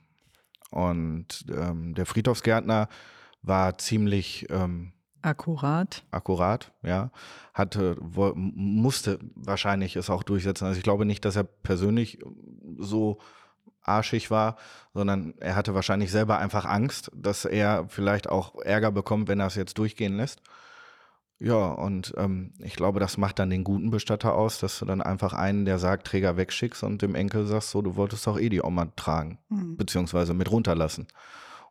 [0.69, 2.89] Und ähm, der Friedhofsgärtner
[3.41, 4.93] war ziemlich ähm,
[5.27, 6.03] Akkurat.
[6.09, 7.11] Akkurat, ja.
[7.53, 10.65] Hatte, musste wahrscheinlich es auch durchsetzen.
[10.65, 12.19] Also ich glaube nicht, dass er persönlich
[12.77, 13.19] so
[13.81, 14.55] arschig war,
[14.93, 19.47] sondern er hatte wahrscheinlich selber einfach Angst, dass er vielleicht auch Ärger bekommt, wenn er
[19.47, 20.41] es jetzt durchgehen lässt.
[21.39, 25.01] Ja, und ähm, ich glaube, das macht dann den guten Bestatter aus, dass du dann
[25.01, 28.63] einfach einen der Sargträger wegschickst und dem Enkel sagst, so, du wolltest doch eh die
[28.63, 29.77] Oma tragen, mhm.
[29.77, 31.07] beziehungsweise mit runterlassen.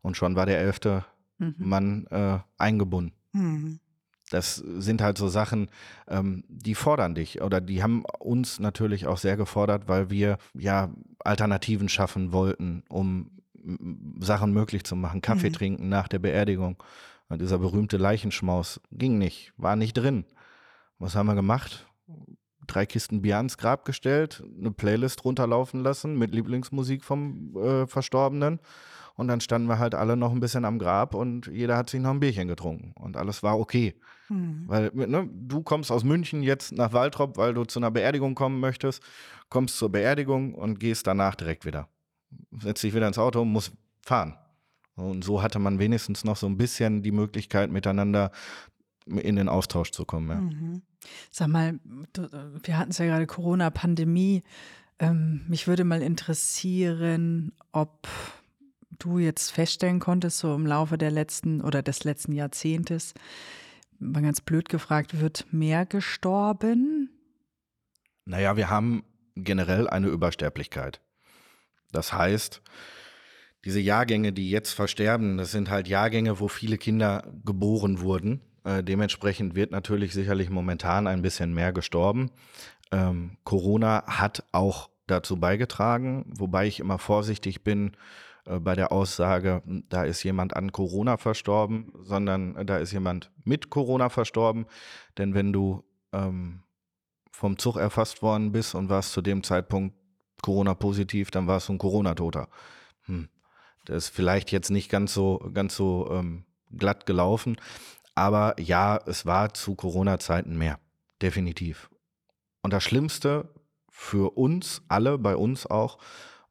[0.03, 1.05] Und schon war der elfte
[1.39, 1.55] mhm.
[1.59, 3.16] Mann äh, eingebunden.
[3.37, 3.81] Mhm.
[4.31, 5.69] Das sind halt so Sachen,
[6.09, 10.91] ähm, die fordern dich oder die haben uns natürlich auch sehr gefordert, weil wir ja
[11.21, 13.31] Alternativen schaffen wollten, um
[14.21, 15.23] Sachen möglich zu machen.
[15.23, 15.55] Kaffee mhm.
[15.55, 16.83] trinken nach der Beerdigung.
[17.29, 20.25] Und dieser berühmte Leichenschmaus ging nicht, war nicht drin.
[20.99, 21.87] Was haben wir gemacht?
[22.67, 28.61] Drei Kisten Bier ans Grab gestellt, eine Playlist runterlaufen lassen mit Lieblingsmusik vom äh, Verstorbenen
[29.17, 32.01] und dann standen wir halt alle noch ein bisschen am Grab und jeder hat sich
[32.01, 32.93] noch ein Bierchen getrunken.
[32.99, 33.95] Und alles war okay.
[34.29, 34.65] Mhm.
[34.67, 38.61] Weil ne, du kommst aus München jetzt nach Waltrop, weil du zu einer Beerdigung kommen
[38.61, 39.03] möchtest,
[39.49, 41.89] kommst zur Beerdigung und gehst danach direkt wieder.
[42.61, 44.37] Setzt dich wieder ins Auto und musst fahren.
[44.97, 48.31] Und so hatte man wenigstens noch so ein bisschen die Möglichkeit, miteinander
[49.07, 50.29] in den Austausch zu kommen.
[50.29, 50.37] Ja.
[50.37, 50.83] Mhm.
[51.31, 51.79] Sag mal,
[52.13, 52.29] du,
[52.63, 54.43] wir hatten es ja gerade Corona-Pandemie.
[54.99, 58.09] Ähm, mich würde mal interessieren, ob
[58.99, 63.15] du jetzt feststellen konntest, so im Laufe der letzten oder des letzten Jahrzehntes,
[63.99, 67.11] mal ganz blöd gefragt, wird mehr gestorben?
[68.25, 69.05] Naja, wir haben
[69.37, 71.01] generell eine Übersterblichkeit.
[71.93, 72.63] Das heißt,
[73.65, 78.41] diese Jahrgänge, die jetzt versterben, das sind halt Jahrgänge, wo viele Kinder geboren wurden.
[78.65, 82.31] Äh, dementsprechend wird natürlich sicherlich momentan ein bisschen mehr gestorben.
[82.93, 87.93] Ähm, Corona hat auch dazu beigetragen, wobei ich immer vorsichtig bin
[88.61, 93.31] bei der Aussage, hm, da ist jemand an Corona verstorben, sondern äh, da ist jemand
[93.45, 94.67] mit Corona verstorben.
[95.19, 96.63] Denn wenn du ähm,
[97.33, 99.95] vom Zug erfasst worden bist und warst zu dem Zeitpunkt
[100.43, 102.49] Corona-positiv, dann warst du ein Corona-Toter.
[103.07, 103.29] Hm.
[103.85, 106.45] Das ist vielleicht jetzt nicht ganz so, ganz so ähm,
[106.77, 107.57] glatt gelaufen,
[108.15, 110.79] aber ja, es war zu Corona-Zeiten mehr.
[111.23, 111.91] Definitiv.
[112.63, 113.49] Und das Schlimmste
[113.91, 115.99] für uns alle, bei uns auch,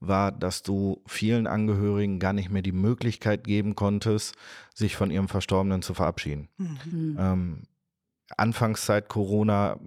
[0.08, 4.36] war, dass du vielen Angehörigen gar nicht mehr die Möglichkeit geben konntest,
[4.74, 6.50] sich von ihrem Verstorbenen zu verabschieden.
[6.58, 7.18] Mhm.
[7.20, 7.64] Ähm,
[8.38, 9.80] Anfangszeit Corona,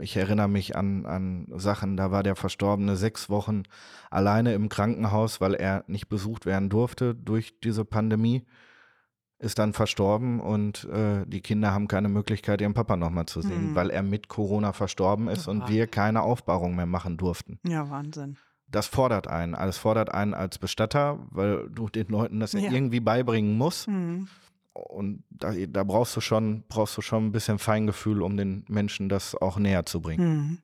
[0.00, 3.62] ich erinnere mich an, an Sachen, da war der Verstorbene sechs Wochen
[4.10, 8.44] alleine im Krankenhaus, weil er nicht besucht werden durfte durch diese Pandemie,
[9.38, 13.68] ist dann verstorben und äh, die Kinder haben keine Möglichkeit, ihren Papa nochmal zu sehen,
[13.68, 13.74] hm.
[13.74, 17.60] weil er mit Corona verstorben ist und wir keine Aufbahrung mehr machen durften.
[17.62, 18.36] Ja, Wahnsinn.
[18.68, 19.54] Das fordert einen.
[19.54, 22.70] Alles fordert einen als Bestatter, weil du den Leuten das ja.
[22.70, 23.88] irgendwie beibringen musst.
[23.88, 24.28] Mhm
[24.76, 29.08] und da, da, brauchst du schon, brauchst du schon ein bisschen Feingefühl, um den Menschen
[29.08, 30.28] das auch näher zu bringen.
[30.28, 30.58] Mhm.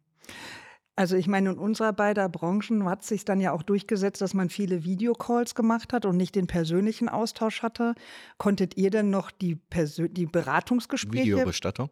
[0.95, 4.51] Also ich meine, in unserer beider Branchen hat sich dann ja auch durchgesetzt, dass man
[4.51, 7.95] viele Videocalls gemacht hat und nicht den persönlichen Austausch hatte.
[8.37, 11.25] Konntet ihr denn noch die, Persö die Beratungsgespräche?
[11.25, 11.89] Videobestattung?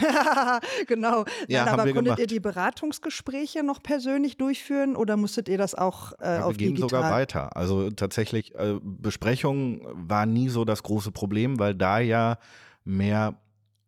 [0.86, 1.24] genau.
[1.48, 2.18] Ja, Nein, aber konntet gemacht.
[2.18, 6.58] ihr die Beratungsgespräche noch persönlich durchführen oder musstet ihr das auch äh, ja, auf wir
[6.58, 6.88] gehen digital?
[6.88, 7.56] sogar weiter.
[7.56, 12.38] Also tatsächlich, äh, Besprechungen war nie so das große Problem, weil da ja
[12.84, 13.36] mehr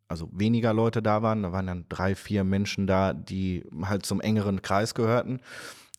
[0.09, 1.43] also weniger Leute da waren.
[1.43, 5.41] Da waren dann drei, vier Menschen da, die halt zum engeren Kreis gehörten.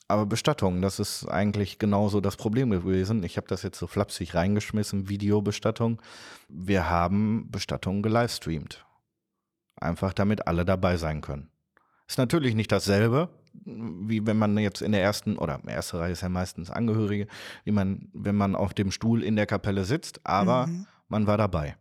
[0.08, 3.24] Aber Bestattung, das ist eigentlich genauso das Problem gewesen.
[3.24, 6.00] Ich habe das jetzt so flapsig reingeschmissen, Videobestattung.
[6.48, 8.85] Wir haben Bestattungen gelivestreamt.
[9.78, 11.50] Einfach damit alle dabei sein können.
[12.08, 13.30] Ist natürlich nicht dasselbe,
[13.64, 17.28] wie wenn man jetzt in der ersten, oder erste Reihe ist ja meistens Angehörige,
[17.64, 20.88] wie man, wenn man auf dem Stuhl in der Kapelle sitzt, aber mhm.
[21.08, 21.76] man war dabei.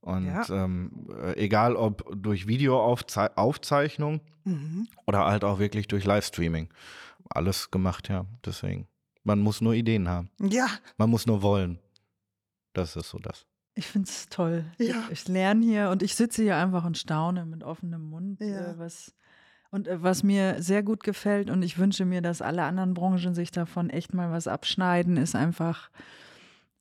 [0.00, 0.48] Und ja.
[0.50, 4.86] ähm, äh, egal ob durch Videoaufzeichnung mhm.
[5.04, 6.68] oder halt auch wirklich durch Livestreaming.
[7.28, 8.24] Alles gemacht, ja.
[8.44, 8.86] Deswegen.
[9.24, 10.30] Man muss nur Ideen haben.
[10.40, 10.68] Ja.
[10.96, 11.80] Man muss nur wollen.
[12.72, 13.46] Das ist so das.
[13.78, 14.64] Ich finde es toll.
[14.78, 15.04] Ja.
[15.10, 18.40] Ich, ich lerne hier und ich sitze hier einfach und staune mit offenem Mund.
[18.40, 18.72] Ja.
[18.72, 19.14] Äh, was,
[19.70, 23.34] und äh, was mir sehr gut gefällt und ich wünsche mir, dass alle anderen Branchen
[23.34, 25.90] sich davon echt mal was abschneiden, ist einfach,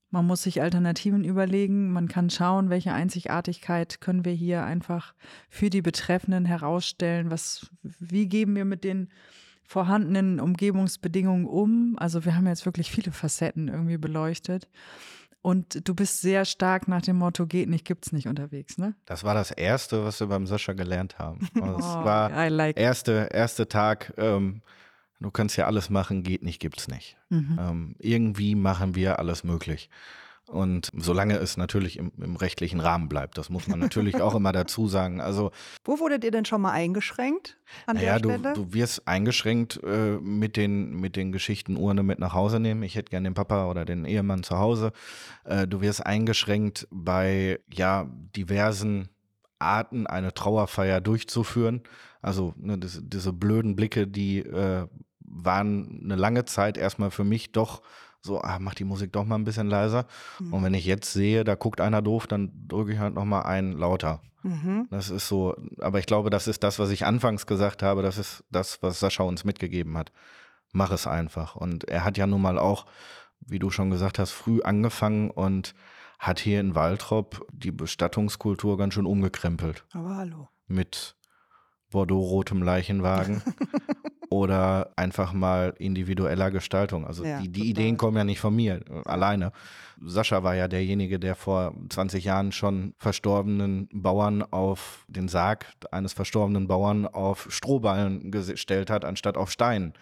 [0.09, 1.91] man muss sich Alternativen überlegen.
[1.91, 5.13] Man kann schauen, welche Einzigartigkeit können wir hier einfach
[5.49, 7.29] für die Betreffenden herausstellen.
[7.29, 9.09] Was, wie geben wir mit den
[9.65, 11.95] vorhandenen Umgebungsbedingungen um?
[11.97, 14.69] Also wir haben jetzt wirklich viele Facetten irgendwie beleuchtet.
[15.45, 18.95] Und du bist sehr stark nach dem Motto, geht nicht, gibt's nicht unterwegs, ne?
[19.05, 21.47] Das war das Erste, was wir beim Sascha gelernt haben.
[21.53, 24.63] Das oh, war like erste, erste Tag, ähm,
[25.19, 27.15] du kannst ja alles machen, geht nicht, gibt's nicht.
[27.29, 27.59] Mhm.
[27.61, 29.91] Ähm, irgendwie machen wir alles möglich.
[30.47, 34.51] Und solange es natürlich im, im, rechtlichen Rahmen bleibt, das muss man natürlich auch immer
[34.51, 35.19] dazu sagen.
[35.19, 35.51] Also,
[35.83, 38.53] Wo wurdet ihr denn schon mal eingeschränkt an naja, der Stelle?
[38.53, 42.83] Du, du wirst eingeschränkt äh, mit, den, mit den Geschichten Urne mit nach Hause nehmen.
[42.83, 44.91] Ich hätte gerne den Papa oder den Ehemann zu Hause.
[45.45, 49.09] Äh, du wirst eingeschränkt bei ja, diversen
[49.57, 51.81] Arten, eine Trauerfeier durchzuführen.
[52.21, 54.87] Also ne, das, diese blöden Blicke, die äh,
[55.19, 57.81] waren eine lange Zeit erstmal für mich doch
[58.25, 60.05] so, ah, mach die Musik doch mal ein bisschen leiser.
[60.39, 60.53] Mhm.
[60.53, 63.43] Und wenn ich jetzt sehe, da guckt einer doof, dann drücke ich halt noch mal
[63.43, 64.21] einen lauter.
[64.43, 64.87] Mhm.
[64.91, 68.17] Das ist so, aber ich glaube, das ist das, was ich anfangs gesagt habe, das
[68.17, 70.11] ist das, was Sascha uns mitgegeben hat.
[70.71, 71.55] Mach es einfach.
[71.55, 72.85] Und er hat ja nun mal auch,
[73.39, 75.73] wie du schon gesagt hast, früh angefangen und
[76.19, 79.85] hat hier in Waltrop die Bestattungskultur ganz schön umgekrempelt.
[79.93, 80.47] Aber hallo.
[80.67, 81.15] Mit
[81.95, 83.41] Bordeaux-rotem Leichenwagen
[84.29, 87.07] oder einfach mal individueller Gestaltung.
[87.07, 89.53] Also ja, die, die Ideen kommen ja nicht von mir äh, alleine.
[90.03, 96.11] Sascha war ja derjenige, der vor 20 Jahren schon verstorbenen Bauern auf den Sarg eines
[96.11, 99.93] verstorbenen Bauern auf Strohballen gestellt hat, anstatt auf Steinen.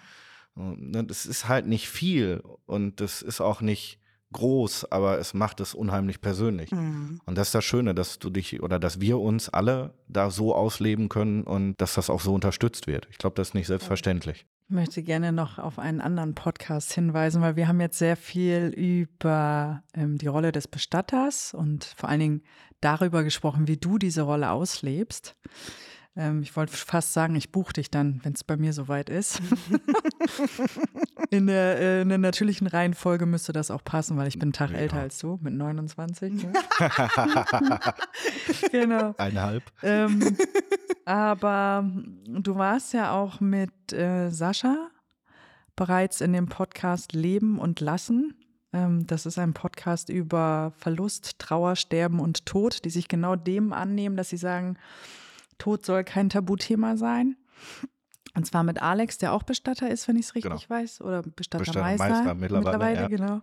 [0.56, 4.00] Ne, das ist halt nicht viel und das ist auch nicht
[4.34, 6.72] groß, aber es macht es unheimlich persönlich.
[6.72, 7.22] Mhm.
[7.26, 10.54] Und das ist das Schöne, dass du dich oder dass wir uns alle da so
[10.54, 13.08] ausleben können und dass das auch so unterstützt wird.
[13.12, 14.46] Ich glaube, das ist nicht selbstverständlich.
[14.70, 18.68] Ich möchte gerne noch auf einen anderen Podcast hinweisen, weil wir haben jetzt sehr viel
[18.76, 22.44] über ähm, die Rolle des Bestatters und vor allen Dingen
[22.82, 25.36] darüber gesprochen, wie du diese Rolle auslebst.
[26.16, 29.42] Ähm, ich wollte fast sagen, ich buche dich dann, wenn es bei mir soweit ist.
[31.32, 34.54] in, der, äh, in der natürlichen Reihenfolge müsste das auch passen, weil ich bin einen
[34.54, 34.78] Tag Ja.
[34.78, 36.44] älter als du, mit 29.
[36.44, 36.54] Ne?
[38.72, 39.16] genau.
[39.18, 39.64] Eineinhalb.
[39.82, 40.38] Ähm,
[41.06, 41.90] aber
[42.28, 44.90] du warst ja auch mit äh, Sascha
[45.76, 48.36] bereits in dem Podcast Leben und Lassen.
[48.72, 53.74] Ähm, das ist ein Podcast über Verlust, Trauer, Sterben und Tod, die sich genau dem
[53.74, 54.78] annehmen, dass sie sagen,
[55.64, 57.38] Tod soll kein Tabuthema sein.
[58.36, 60.70] Und zwar mit Alex, der auch Bestatter ist, wenn ich es richtig Genau.
[60.70, 62.08] weiß, oder Bestattermeister.
[62.10, 63.08] Bestattermeister mittlerweile, ja.
[63.08, 63.42] genau.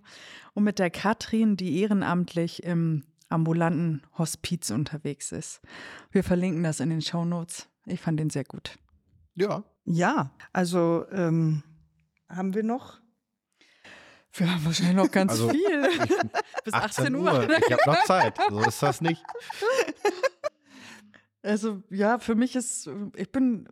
[0.52, 5.62] Und mit der Katrin, die ehrenamtlich im ambulanten Hospiz unterwegs ist.
[6.10, 7.68] Wir verlinken das in den Shownotes.
[7.86, 8.76] Ich fand den sehr gut.
[9.34, 9.62] Ja.
[9.86, 11.62] Ja, also ähm,
[12.28, 13.00] haben wir noch?
[14.34, 15.88] Wir haben wahrscheinlich noch ganz Also, viel.
[16.64, 17.48] Bis 18 Uhr.
[17.48, 18.38] Ich habe noch Zeit.
[18.50, 19.22] So ist das nicht.
[21.42, 23.68] Also ja, für mich ist, ich bin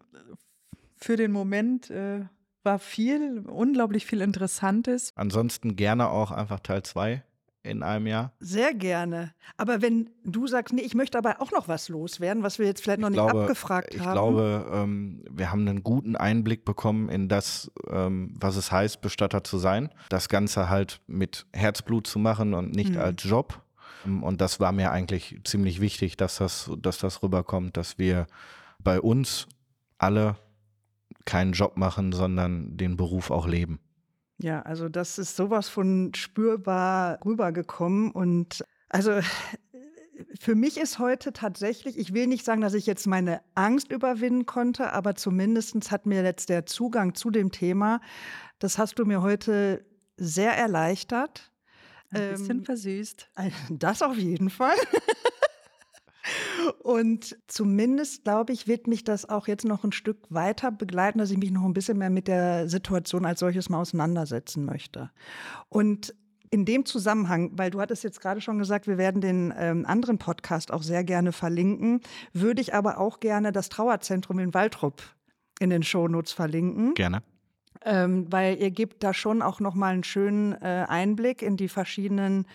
[0.97, 2.25] für den Moment, äh,
[2.65, 5.13] war viel, unglaublich viel Interessantes.
[5.15, 7.23] Ansonsten gerne auch einfach Teil 2
[7.63, 8.33] in einem Jahr.
[8.41, 9.33] Sehr gerne.
[9.57, 12.83] Aber wenn du sagst, nee, ich möchte aber auch noch was loswerden, was wir jetzt
[12.83, 14.13] vielleicht noch Ich nicht glaube, abgefragt ich haben.
[14.13, 19.45] glaube, ähm, wir haben einen guten Einblick bekommen in das, ähm, was es heißt, Bestatter
[19.45, 19.91] zu sein.
[20.09, 23.01] Das Ganze halt mit Herzblut zu machen und nicht Mhm.
[23.01, 23.63] als Job.
[24.07, 28.27] Ähm, Und das war mir eigentlich ziemlich wichtig, dass das, dass das rüberkommt, dass wir
[28.79, 29.47] bei uns
[29.99, 30.37] alle
[31.25, 33.81] keinen Job machen, sondern den Beruf auch leben.
[34.41, 39.21] Ja, also das ist sowas von spürbar rübergekommen und also
[40.41, 44.47] für mich ist heute tatsächlich, ich will nicht sagen, dass ich jetzt meine Angst überwinden
[44.47, 48.01] konnte, aber zumindest hat mir jetzt der Zugang zu dem Thema,
[48.59, 49.85] das hast du mir heute
[50.17, 51.53] sehr erleichtert.
[52.11, 53.31] Ein bisschen Ähm, versüßt.
[53.71, 54.77] Das auf jeden Fall.
[56.83, 61.31] Und zumindest, glaube ich, wird mich das auch jetzt noch ein Stück weiter begleiten, dass
[61.31, 65.11] ich mich noch ein bisschen mehr mit der Situation als solches mal auseinandersetzen möchte.
[65.69, 66.15] Und
[66.51, 70.19] in dem Zusammenhang, weil du hattest jetzt gerade schon gesagt, wir werden den ähm, anderen
[70.19, 72.01] Podcast auch sehr gerne verlinken,
[72.33, 75.03] würde ich aber auch gerne das Trauerzentrum in Waldrop
[75.61, 76.95] in den Shownotes verlinken.
[76.95, 77.23] Gerne.
[77.85, 82.47] Ähm, weil ihr gebt da schon auch nochmal einen schönen äh, Einblick in die verschiedenen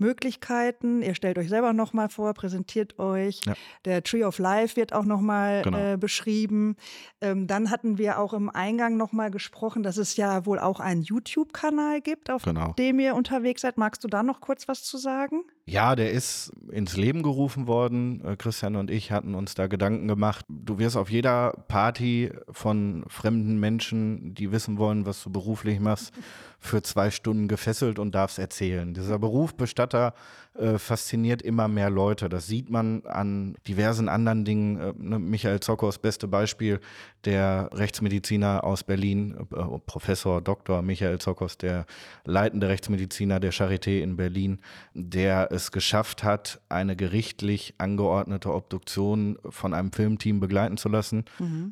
[0.00, 1.02] Möglichkeiten.
[1.02, 3.40] Ihr stellt euch selber nochmal vor, präsentiert euch.
[3.46, 3.52] Ja.
[3.84, 5.78] Der Tree of Life wird auch nochmal Genau.
[5.92, 6.76] äh, beschrieben.
[7.20, 11.02] Ähm, dann hatten wir auch im Eingang nochmal gesprochen, dass es ja wohl auch einen
[11.02, 12.72] YouTube-Kanal gibt, auf Genau.
[12.78, 13.76] dem ihr unterwegs seid.
[13.76, 15.42] Magst du da noch kurz was zu sagen?
[15.70, 18.24] Ja, der ist ins Leben gerufen worden.
[18.24, 20.44] Äh, Christian und ich hatten uns da Gedanken gemacht.
[20.48, 26.12] Du wirst auf jeder Party von fremden Menschen, die wissen wollen, was du beruflich machst,
[26.58, 28.94] für zwei Stunden gefesselt und darfst erzählen.
[28.94, 30.12] Dieser Beruf Bestatter
[30.58, 32.28] äh, fasziniert immer mehr Leute.
[32.28, 34.80] Das sieht man an diversen anderen Dingen.
[34.80, 36.80] Äh, ne, Michael Zockers, beste Beispiel,
[37.24, 40.82] der Rechtsmediziner aus Berlin, äh, Professor Dr.
[40.82, 41.86] Michael Zockers, der
[42.24, 44.60] leitende Rechtsmediziner der Charité in Berlin,
[44.92, 51.24] der es geschafft hat, eine gerichtlich angeordnete Obduktion von einem Filmteam begleiten zu lassen,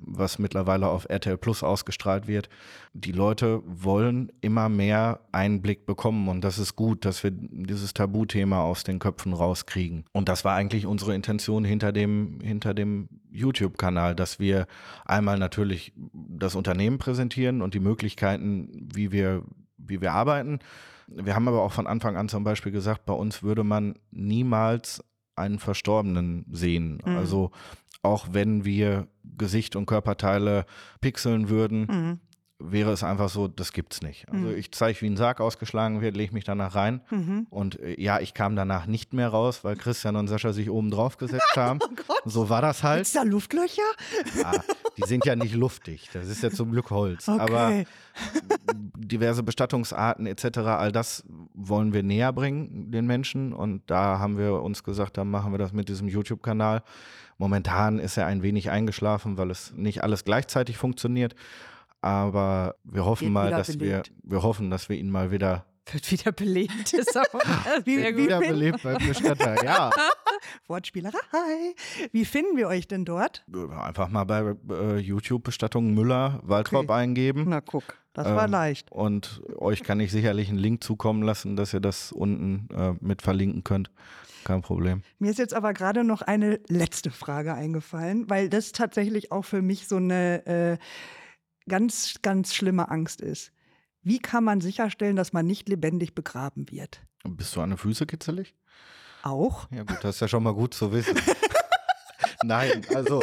[0.02, 2.48] was mittlerweile auf RTL Plus ausgestrahlt wird.
[2.92, 8.62] Die Leute wollen immer mehr Einblick bekommen und das ist gut, dass wir dieses Tabuthema
[8.62, 10.04] aus den Köpfen rauskriegen.
[10.12, 14.66] Und das war eigentlich unsere Intention hinter dem, hinter dem YouTube-Kanal, dass wir
[15.04, 19.42] einmal natürlich das Unternehmen präsentieren und die Möglichkeiten, wie wir,
[19.76, 20.58] wie wir arbeiten.
[21.08, 25.02] Wir haben aber auch von Anfang an zum Beispiel gesagt, bei uns würde man niemals
[25.36, 27.00] einen Verstorbenen sehen.
[27.04, 27.16] Mhm.
[27.16, 27.50] Also
[28.02, 30.66] auch wenn wir Gesicht und Körperteile
[31.00, 32.20] pixeln würden, Mhm.
[32.60, 34.28] Wäre es einfach so, das gibt's nicht.
[34.28, 34.56] Also Mhm.
[34.56, 37.00] ich zeige, wie ein Sarg ausgeschlagen wird, lege mich danach rein.
[37.10, 37.46] Mhm.
[37.50, 40.90] Und äh, ja, ich kam danach nicht mehr raus, weil Christian und Sascha sich oben
[40.90, 41.78] drauf gesetzt haben.
[42.08, 42.14] Oh.
[42.24, 42.98] So war das halt.
[42.98, 43.82] Gibt's da Luftlöcher?
[44.42, 44.52] Ja,
[44.96, 46.10] die sind ja nicht luftig.
[46.12, 47.28] Das ist ja zum Glück Holz.
[47.28, 47.86] Aber Okay.
[48.96, 53.52] diverse Bestattungsarten etc., all das wollen wir näher bringen den Menschen.
[53.52, 56.82] Und da haben wir uns gesagt, dann machen wir das mit diesem YouTube-Kanal.
[57.38, 61.36] Momentan ist er ein wenig eingeschlafen, weil es nicht alles gleichzeitig funktioniert.
[62.00, 64.12] Aber wir hoffen mal, wieder dass wir, belebt.
[64.22, 66.92] wir hoffen, dass wir ihn mal wieder Wird wieder belebt.
[66.92, 67.24] Ist auch
[67.84, 68.22] sehr gut.
[68.24, 69.64] wiederbelebt beim Bestatter.
[69.64, 69.90] Ja,
[70.68, 71.74] Wortspielerei.
[72.12, 73.44] Wie finden wir euch denn dort?
[73.82, 76.92] einfach mal bei äh, YouTube Bestattung Müller Waldrop Okay.
[76.92, 77.46] eingeben.
[77.48, 77.82] Na guck,
[78.12, 78.92] das war Ähm, leicht.
[78.92, 83.22] Und euch kann ich sicherlich einen Link zukommen lassen, dass ihr das unten äh, mit
[83.22, 83.90] verlinken könnt.
[84.44, 85.02] Kein Problem.
[85.18, 89.62] Mir ist jetzt aber gerade noch eine letzte Frage eingefallen, weil das tatsächlich auch für
[89.62, 90.78] mich so eine äh,
[91.68, 93.52] ganz, ganz schlimme Angst ist.
[94.02, 97.02] Wie kann man sicherstellen, dass man nicht lebendig begraben wird?
[97.24, 98.54] Bist du an den Füße kitzelig?
[99.22, 99.68] Auch?
[99.70, 101.16] Ja gut, das ist ja schon mal gut zu wissen.
[102.42, 103.22] Nein, also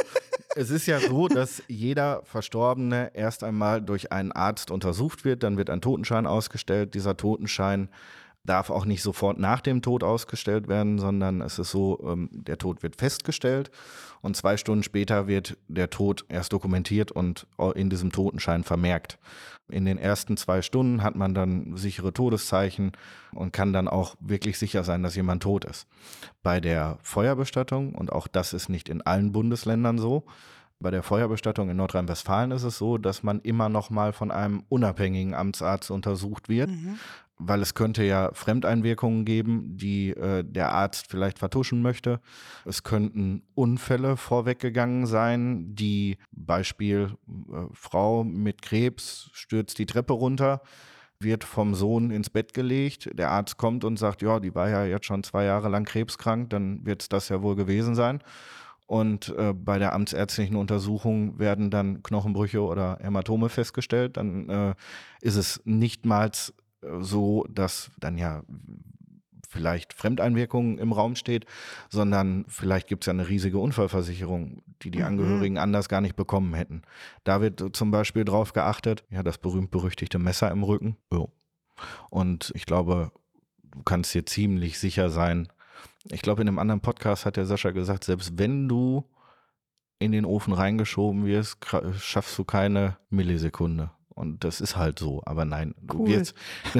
[0.55, 5.57] es ist ja so, dass jeder Verstorbene erst einmal durch einen Arzt untersucht wird, dann
[5.57, 6.93] wird ein Totenschein ausgestellt.
[6.93, 7.89] Dieser Totenschein
[8.45, 12.57] darf auch nicht sofort nach dem Tod ausgestellt werden, sondern es ist so, ähm, der
[12.57, 13.71] Tod wird festgestellt
[14.21, 19.19] und zwei Stunden später wird der Tod erst dokumentiert und in diesem Totenschein vermerkt.
[19.67, 22.91] In den ersten zwei Stunden hat man dann sichere Todeszeichen
[23.33, 25.87] und kann dann auch wirklich sicher sein, dass jemand tot ist.
[26.43, 30.25] Bei der Feuerbestattung, und auch das ist nicht in allen Bundesländern so,
[30.79, 34.63] bei der Feuerbestattung in Nordrhein-Westfalen ist es so, dass man immer noch mal von einem
[34.67, 36.69] unabhängigen Amtsarzt untersucht wird.
[36.69, 36.99] Mhm
[37.37, 42.21] weil es könnte ja Fremdeinwirkungen geben, die äh, der Arzt vielleicht vertuschen möchte.
[42.65, 50.61] Es könnten Unfälle vorweggegangen sein, die Beispiel äh, Frau mit Krebs stürzt die Treppe runter,
[51.19, 53.09] wird vom Sohn ins Bett gelegt.
[53.13, 56.49] Der Arzt kommt und sagt, ja, die war ja jetzt schon zwei Jahre lang krebskrank,
[56.49, 58.21] dann wird es das ja wohl gewesen sein.
[58.87, 64.17] Und äh, bei der amtsärztlichen Untersuchung werden dann Knochenbrüche oder Hämatome festgestellt.
[64.17, 64.75] Dann äh,
[65.21, 66.53] ist es nichtmals
[66.99, 68.43] so, dass dann ja
[69.55, 71.45] vielleicht Fremdeinwirkungen im Raum steht,
[71.89, 75.05] sondern vielleicht gibt es ja eine riesige Unfallversicherung, die die mhm.
[75.05, 75.61] Angehörigen mhm.
[75.61, 76.81] anders gar nicht bekommen hätten.
[77.23, 80.97] Da wird zum Beispiel drauf geachtet, ja, das berühmt-berüchtigte Messer im Rücken.
[81.11, 81.31] Jo.
[82.09, 83.11] Und ich glaube,
[83.63, 85.47] du kannst dir ziemlich sicher sein.
[86.09, 89.05] Ich glaube, in einem anderen Podcast hat der Sascha gesagt, selbst wenn du
[89.99, 91.65] in den Ofen reingeschoben wirst,
[91.97, 93.91] schaffst du keine Millisekunde.
[94.15, 95.21] Und das ist halt so.
[95.25, 96.07] Aber nein, du cool.
[96.07, 96.33] wirst,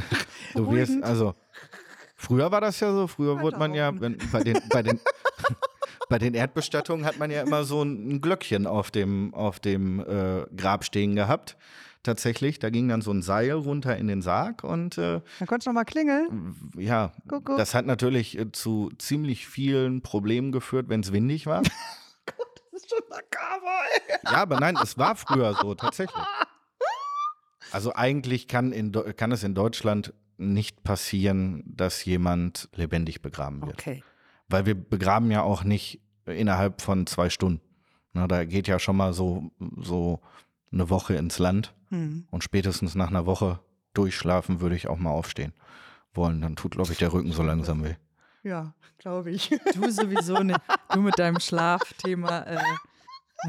[0.56, 1.36] du wirst, also
[2.16, 5.00] früher war das ja so, früher wurde man ja, wenn, bei den, bei den,
[6.10, 10.46] bei den Erdbestattungen hat man ja immer so ein Glöckchen auf dem, auf dem äh,
[10.56, 11.58] Grab stehen gehabt.
[12.04, 15.66] Tatsächlich, da ging dann so ein Seil runter in den Sarg und äh, da konntest
[15.66, 16.56] du nochmal klingeln.
[16.78, 17.58] Ja, guck.
[17.58, 21.64] das hat natürlich äh, zu ziemlich vielen Problemen geführt, wenn es windig war.
[22.28, 24.18] Gott, das ist schon makaber, ey.
[24.24, 26.24] Ja, aber nein, es war früher so, tatsächlich.
[27.76, 33.82] Also eigentlich kann, in, kann es in Deutschland nicht passieren, dass jemand lebendig begraben wird.
[33.82, 34.02] Okay.
[34.48, 37.60] Weil wir begraben ja auch nicht innerhalb von zwei Stunden.
[38.14, 40.22] Na, da geht ja schon mal so, so
[40.72, 41.74] eine Woche ins Land.
[41.90, 42.26] Mhm.
[42.32, 43.60] Und spätestens nach einer Woche
[43.94, 45.52] durchschlafen würde ich auch mal aufstehen
[46.14, 46.40] wollen.
[46.40, 47.96] Dann tut, glaube ich, der Rücken so langsam weh.
[48.44, 49.50] Ja, glaube ich.
[49.76, 50.62] Du sowieso nicht.
[50.94, 52.40] Du mit deinem Schlafthema.
[52.44, 52.64] Äh,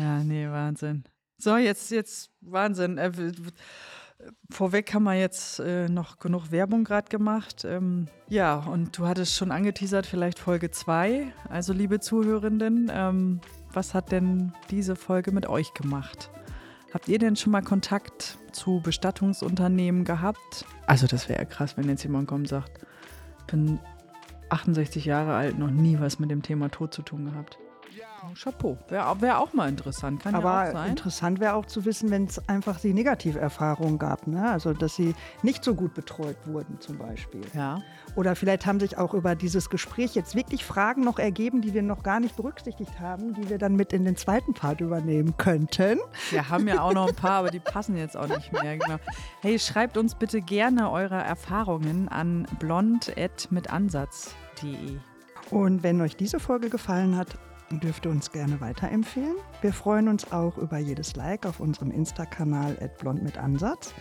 [0.00, 1.04] ja, nee, Wahnsinn.
[1.38, 2.98] So, jetzt, jetzt Wahnsinn.
[2.98, 3.12] Äh,
[4.50, 7.64] Vorweg haben wir jetzt äh, noch genug Werbung gerade gemacht.
[7.64, 11.32] Ähm, ja, und du hattest schon angeteasert, vielleicht Folge 2.
[11.48, 13.40] Also, liebe Zuhörenden, ähm,
[13.72, 16.30] was hat denn diese Folge mit euch gemacht?
[16.92, 20.64] Habt ihr denn schon mal Kontakt zu Bestattungsunternehmen gehabt?
[20.86, 22.80] Also, das wäre ja krass, wenn jetzt jemand kommt und sagt,
[23.40, 23.78] ich bin
[24.48, 27.58] 68 Jahre alt, noch nie was mit dem Thema Tod zu tun gehabt.
[28.34, 28.76] Chapeau.
[28.88, 30.22] Wäre wär auch mal interessant.
[30.22, 30.90] Kann Aber ja auch sein.
[30.90, 34.26] interessant wäre auch zu wissen, wenn es einfach die Negativerfahrungen gab.
[34.26, 34.50] Ne?
[34.50, 37.42] Also, dass sie nicht so gut betreut wurden, zum Beispiel.
[37.54, 37.80] Ja.
[38.14, 41.82] Oder vielleicht haben sich auch über dieses Gespräch jetzt wirklich Fragen noch ergeben, die wir
[41.82, 45.98] noch gar nicht berücksichtigt haben, die wir dann mit in den zweiten Part übernehmen könnten.
[46.30, 48.78] Wir haben ja auch noch ein paar, aber die passen jetzt auch nicht mehr.
[48.78, 48.96] Genau.
[49.42, 54.98] Hey, schreibt uns bitte gerne eure Erfahrungen an blond.mitansatz.de.
[55.50, 57.36] Und wenn euch diese Folge gefallen hat,
[57.70, 59.36] dürft ihr uns gerne weiterempfehlen.
[59.60, 63.94] Wir freuen uns auch über jedes Like auf unserem Insta-Kanal blond mit Ansatz.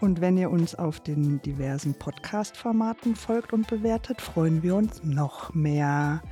[0.00, 5.54] Und wenn ihr uns auf den diversen Podcast-Formaten folgt und bewertet, freuen wir uns noch
[5.54, 6.22] mehr.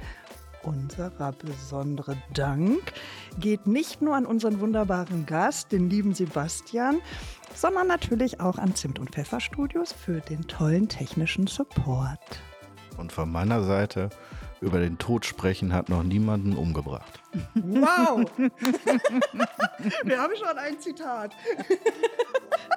[0.62, 2.92] Unserer besondere Dank
[3.38, 6.98] geht nicht nur an unseren wunderbaren Gast, den lieben Sebastian,
[7.54, 12.42] sondern natürlich auch an Zimt und Pfeffer Studios für den tollen technischen Support.
[12.98, 14.10] Und von meiner Seite
[14.60, 17.20] über den Tod sprechen hat noch niemanden umgebracht.
[17.54, 18.24] Wow!
[20.04, 21.34] wir haben schon ein Zitat.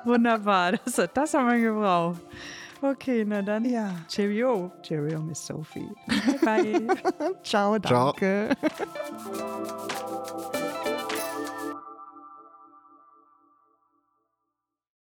[0.05, 2.21] Wunderbar, das, das haben wir gebraucht.
[2.83, 3.63] Okay, na dann.
[3.63, 3.95] Ja.
[4.09, 4.69] Cheerio.
[4.81, 5.89] Cheerio, Miss Sophie.
[6.43, 6.85] Bye.
[7.43, 8.49] Ciao, danke.
[8.59, 10.51] Ciao.